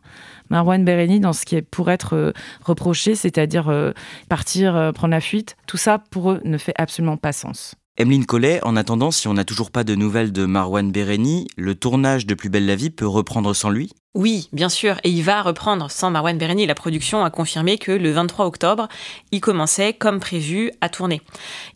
Marwan 0.50 0.84
Bereni 0.84 1.20
dans 1.20 1.32
ce 1.32 1.44
qui 1.44 1.56
est 1.56 1.62
pour 1.62 1.90
être 1.90 2.14
euh, 2.14 2.32
reproché, 2.62 3.14
c'est-à-dire 3.14 3.68
euh, 3.68 3.92
partir, 4.28 4.76
euh, 4.76 4.92
prendre 4.92 5.12
la 5.12 5.20
fuite. 5.20 5.56
Tout 5.66 5.76
ça, 5.76 5.98
pour 5.98 6.32
eux, 6.32 6.40
ne 6.44 6.58
fait 6.58 6.74
absolument 6.76 7.16
pas 7.16 7.32
sens. 7.32 7.74
Emeline 7.96 8.26
Collet, 8.26 8.60
en 8.64 8.76
attendant, 8.76 9.10
si 9.10 9.28
on 9.28 9.34
n'a 9.34 9.44
toujours 9.44 9.70
pas 9.70 9.84
de 9.84 9.94
nouvelles 9.94 10.32
de 10.32 10.46
Marwan 10.46 10.90
Bereni, 10.90 11.46
le 11.56 11.74
tournage 11.74 12.26
de 12.26 12.34
Plus 12.34 12.48
belle 12.48 12.66
la 12.66 12.76
vie 12.76 12.90
peut 12.90 13.06
reprendre 13.06 13.54
sans 13.54 13.70
lui? 13.70 13.92
Oui, 14.14 14.48
bien 14.52 14.68
sûr, 14.68 14.96
et 15.02 15.10
il 15.10 15.24
va 15.24 15.42
reprendre 15.42 15.90
sans 15.90 16.08
Marwan 16.08 16.38
Bereni. 16.38 16.66
La 16.66 16.76
production 16.76 17.24
a 17.24 17.30
confirmé 17.30 17.78
que 17.78 17.90
le 17.90 18.12
23 18.12 18.46
octobre, 18.46 18.88
il 19.32 19.40
commençait 19.40 19.92
comme 19.92 20.20
prévu 20.20 20.70
à 20.80 20.88
tourner. 20.88 21.20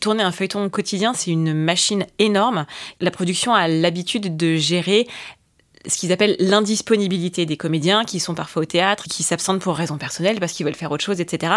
Tourner 0.00 0.22
un 0.22 0.30
feuilleton 0.30 0.68
quotidien, 0.68 1.14
c'est 1.14 1.32
une 1.32 1.52
machine 1.52 2.06
énorme. 2.20 2.64
La 3.00 3.10
production 3.10 3.54
a 3.54 3.66
l'habitude 3.66 4.36
de 4.36 4.54
gérer 4.54 5.08
ce 5.86 5.96
qu'ils 5.96 6.12
appellent 6.12 6.36
l'indisponibilité 6.38 7.44
des 7.44 7.56
comédiens 7.56 8.04
qui 8.04 8.20
sont 8.20 8.34
parfois 8.34 8.62
au 8.62 8.66
théâtre, 8.66 9.04
qui 9.08 9.24
s'absentent 9.24 9.60
pour 9.60 9.74
raisons 9.74 9.98
personnelles 9.98 10.38
parce 10.38 10.52
qu'ils 10.52 10.66
veulent 10.66 10.74
faire 10.74 10.92
autre 10.92 11.04
chose, 11.04 11.20
etc. 11.20 11.54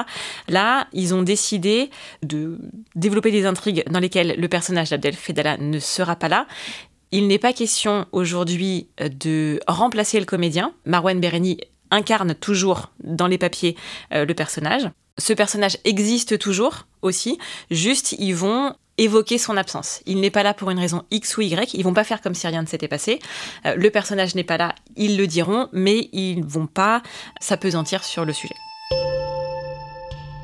Là, 0.48 0.88
ils 0.94 1.14
ont 1.14 1.22
décidé 1.22 1.92
de 2.24 2.60
développer 2.96 3.32
des 3.32 3.46
intrigues 3.46 3.84
dans 3.90 4.00
lesquelles 4.00 4.36
le 4.38 4.48
personnage 4.48 4.90
d'Abdel 4.90 5.14
Fedala 5.14 5.58
ne 5.58 5.80
sera 5.80 6.16
pas 6.16 6.28
là. 6.28 6.48
Il 7.12 7.28
n'est 7.28 7.40
pas 7.40 7.54
question 7.54 8.06
aujourd'hui 8.12 8.88
de 9.00 9.60
remplacer 9.68 10.20
le 10.20 10.26
comédien. 10.26 10.74
Marwan 10.86 11.20
Bereni 11.20 11.58
incarne 11.92 12.34
toujours 12.34 12.92
dans 13.04 13.28
les 13.28 13.38
papiers 13.38 13.76
euh, 14.14 14.26
le 14.26 14.34
personnage. 14.34 14.90
Ce 15.18 15.34
personnage 15.34 15.78
existe 15.84 16.40
toujours 16.40 16.88
aussi, 17.02 17.38
juste 17.70 18.14
ils 18.14 18.34
vont 18.34 18.74
évoquer 18.98 19.38
son 19.38 19.58
absence. 19.58 20.02
Il 20.06 20.22
n'est 20.22 20.32
pas 20.32 20.44
là 20.44 20.54
pour 20.54 20.72
une 20.72 20.80
raison 20.80 21.04
X 21.12 21.38
ou 21.38 21.42
Y, 21.42 21.74
ils 21.74 21.84
vont 21.84 21.94
pas 21.94 22.04
faire 22.04 22.22
comme 22.22 22.34
si 22.34 22.48
rien 22.48 22.62
ne 22.62 22.68
s'était 22.68 22.88
passé. 22.88 23.20
Euh, 23.66 23.76
le 23.76 23.90
personnage 23.90 24.36
n'est 24.36 24.44
pas 24.44 24.58
là, 24.58 24.74
ils 24.96 25.18
le 25.18 25.28
diront, 25.28 25.68
mais 25.74 26.10
ils 26.14 26.44
vont 26.44 26.68
pas 26.68 27.02
s'apesantir 27.42 28.04
sur 28.04 28.24
le 28.26 28.32
sujet. 28.32 28.56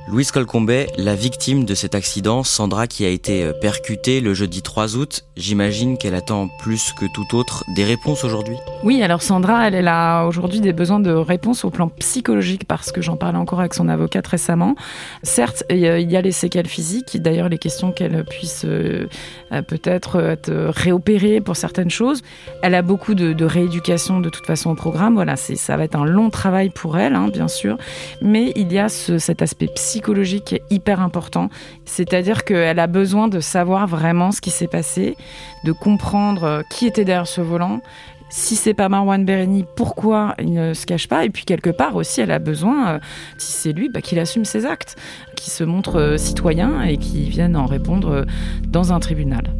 Louise 0.09 0.31
Colcombet, 0.31 0.87
la 0.97 1.15
victime 1.15 1.65
de 1.65 1.75
cet 1.75 1.93
accident, 1.93 2.41
Sandra 2.41 2.87
qui 2.87 3.03
a 3.03 3.09
été 3.09 3.43
euh, 3.43 3.51
percutée 3.51 4.21
le 4.21 4.33
jeudi 4.33 4.61
3 4.61 4.95
août, 4.95 5.25
j'imagine 5.35 5.97
qu'elle 5.97 6.15
attend 6.15 6.47
plus 6.59 6.93
que 6.93 7.05
tout 7.13 7.35
autre 7.35 7.65
des 7.75 7.83
réponses 7.83 8.23
aujourd'hui. 8.23 8.55
Oui, 8.85 9.03
alors 9.03 9.21
Sandra, 9.21 9.67
elle, 9.67 9.87
a 9.89 10.23
aujourd'hui 10.25 10.61
des 10.61 10.71
besoins 10.71 11.01
de 11.01 11.11
réponses 11.11 11.65
au 11.65 11.71
plan 11.71 11.89
psychologique 11.89 12.65
parce 12.65 12.93
que 12.93 13.01
j'en 13.01 13.17
parlais 13.17 13.37
encore 13.37 13.59
avec 13.59 13.73
son 13.73 13.89
avocate 13.89 14.25
récemment. 14.27 14.75
Certes, 15.23 15.65
il 15.69 15.79
y 15.79 16.15
a 16.15 16.21
les 16.21 16.31
séquelles 16.31 16.67
physiques, 16.67 17.21
d'ailleurs 17.21 17.49
les 17.49 17.57
questions 17.57 17.91
qu'elle 17.91 18.23
puisse 18.23 18.63
euh, 18.63 19.09
euh, 19.51 19.61
peut-être 19.61 20.21
être 20.21 20.71
réopérée 20.73 21.41
pour 21.41 21.57
certaines 21.57 21.89
choses. 21.89 22.21
Elle 22.61 22.75
a 22.75 22.81
beaucoup 22.81 23.13
de, 23.13 23.43
rééducation 23.43 24.21
de 24.21 24.29
toute 24.29 24.45
façon 24.45 24.69
au 24.69 24.75
programme, 24.75 25.15
voilà, 25.15 25.35
ça 25.35 25.75
va 25.75 25.83
être 25.83 25.95
un 25.95 26.05
long 26.05 26.29
travail 26.29 26.69
pour 26.69 26.97
elle, 26.97 27.15
hein, 27.15 27.27
bien 27.27 27.49
sûr, 27.49 27.77
mais 28.21 28.53
il 28.55 28.71
y 28.71 28.79
a 28.79 28.87
ce, 28.87 29.17
cet 29.17 29.41
aspect 29.41 29.67
psychologique 29.67 29.96
psychologique 29.97 30.53
est 30.53 30.61
hyper 30.69 31.01
important. 31.01 31.49
C'est-à-dire 31.85 32.45
qu'elle 32.45 32.77
a 32.77 32.85
besoin 32.85 33.27
de 33.27 33.39
savoir 33.39 33.87
vraiment 33.87 34.31
ce 34.31 34.41
qui 34.41 34.51
s'est 34.51 34.67
passé, 34.67 35.17
de 35.63 35.71
comprendre 35.71 36.43
euh, 36.43 36.61
qui 36.69 36.85
était 36.85 37.03
derrière 37.03 37.25
ce 37.25 37.41
volant. 37.41 37.81
Si 38.29 38.55
c'est 38.55 38.75
pas 38.75 38.89
Marwan 38.89 39.25
Bereni, 39.25 39.65
pourquoi 39.75 40.35
il 40.37 40.53
ne 40.53 40.75
se 40.75 40.85
cache 40.85 41.07
pas 41.07 41.25
Et 41.25 41.31
puis 41.31 41.45
quelque 41.45 41.71
part 41.71 41.95
aussi, 41.95 42.21
elle 42.21 42.29
a 42.29 42.37
besoin, 42.37 42.89
euh, 42.89 42.99
si 43.39 43.53
c'est 43.53 43.73
lui, 43.73 43.89
bah, 43.89 44.01
qu'il 44.01 44.19
assume 44.19 44.45
ses 44.45 44.67
actes, 44.67 44.97
qu'il 45.35 45.51
se 45.51 45.63
montre 45.63 45.95
euh, 45.95 46.17
citoyen 46.17 46.83
et 46.83 46.97
qu'il 46.97 47.27
vienne 47.29 47.55
en 47.55 47.65
répondre 47.65 48.23
dans 48.67 48.93
un 48.93 48.99
tribunal. 48.99 49.51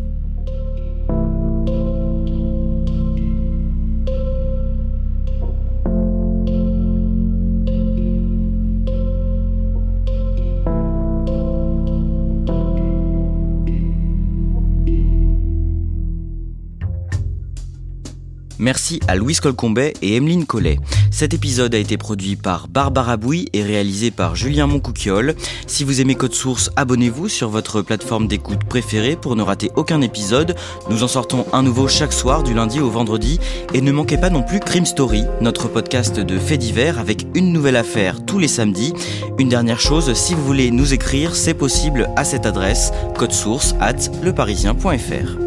Merci 18.60 19.00
à 19.08 19.16
Louise 19.16 19.40
Colcombet 19.40 19.94
et 20.02 20.16
Emeline 20.16 20.46
Collet. 20.46 20.80
Cet 21.12 21.34
épisode 21.34 21.74
a 21.76 21.78
été 21.78 21.98
produit 21.98 22.36
par 22.36 22.68
Barbara 22.68 23.18
Bouy 23.18 23.48
et 23.54 23.64
réalisé 23.64 24.12
par 24.12 24.36
Julien 24.36 24.68
Moncouquiole. 24.68 25.36
Si 25.68 25.84
vous 25.84 26.02
aimez 26.02 26.16
Code 26.16 26.34
Source, 26.34 26.72
abonnez-vous 26.76 27.30
sur 27.30 27.50
votre 27.50 27.82
plateforme 27.82 28.28
d'écoute 28.28 28.64
préférée 28.64 29.16
pour 29.16 29.36
ne 29.36 29.42
rater 29.42 29.72
aucun 29.76 30.02
épisode. 30.02 30.56
Nous 30.90 31.04
en 31.04 31.08
sortons 31.08 31.46
un 31.54 31.64
nouveau 31.64 31.88
chaque 31.88 32.14
soir 32.14 32.44
du 32.44 32.54
lundi 32.54 32.80
au 32.80 32.90
vendredi. 32.90 33.40
Et 33.74 33.82
ne 33.82 33.92
manquez 33.92 34.18
pas 34.18 34.30
non 34.30 34.44
plus 34.44 34.60
Crime 34.60 34.86
Story, 34.86 35.24
notre 35.42 35.68
podcast 35.68 36.20
de 36.20 36.38
faits 36.38 36.60
divers 36.60 37.00
avec 37.00 37.26
une 37.36 37.52
nouvelle 37.52 37.76
affaire 37.76 38.26
tous 38.26 38.40
les 38.40 38.48
samedis. 38.48 38.94
Une 39.40 39.50
dernière 39.50 39.80
chose, 39.80 40.14
si 40.14 40.34
vous 40.34 40.44
voulez 40.44 40.72
nous 40.72 40.94
écrire, 40.94 41.36
c'est 41.36 41.54
possible 41.54 42.10
à 42.16 42.24
cette 42.24 42.46
adresse 42.46 42.92
code 43.18 43.34
source 43.34 43.76
at 43.80 44.10
leparisien.fr. 44.24 45.47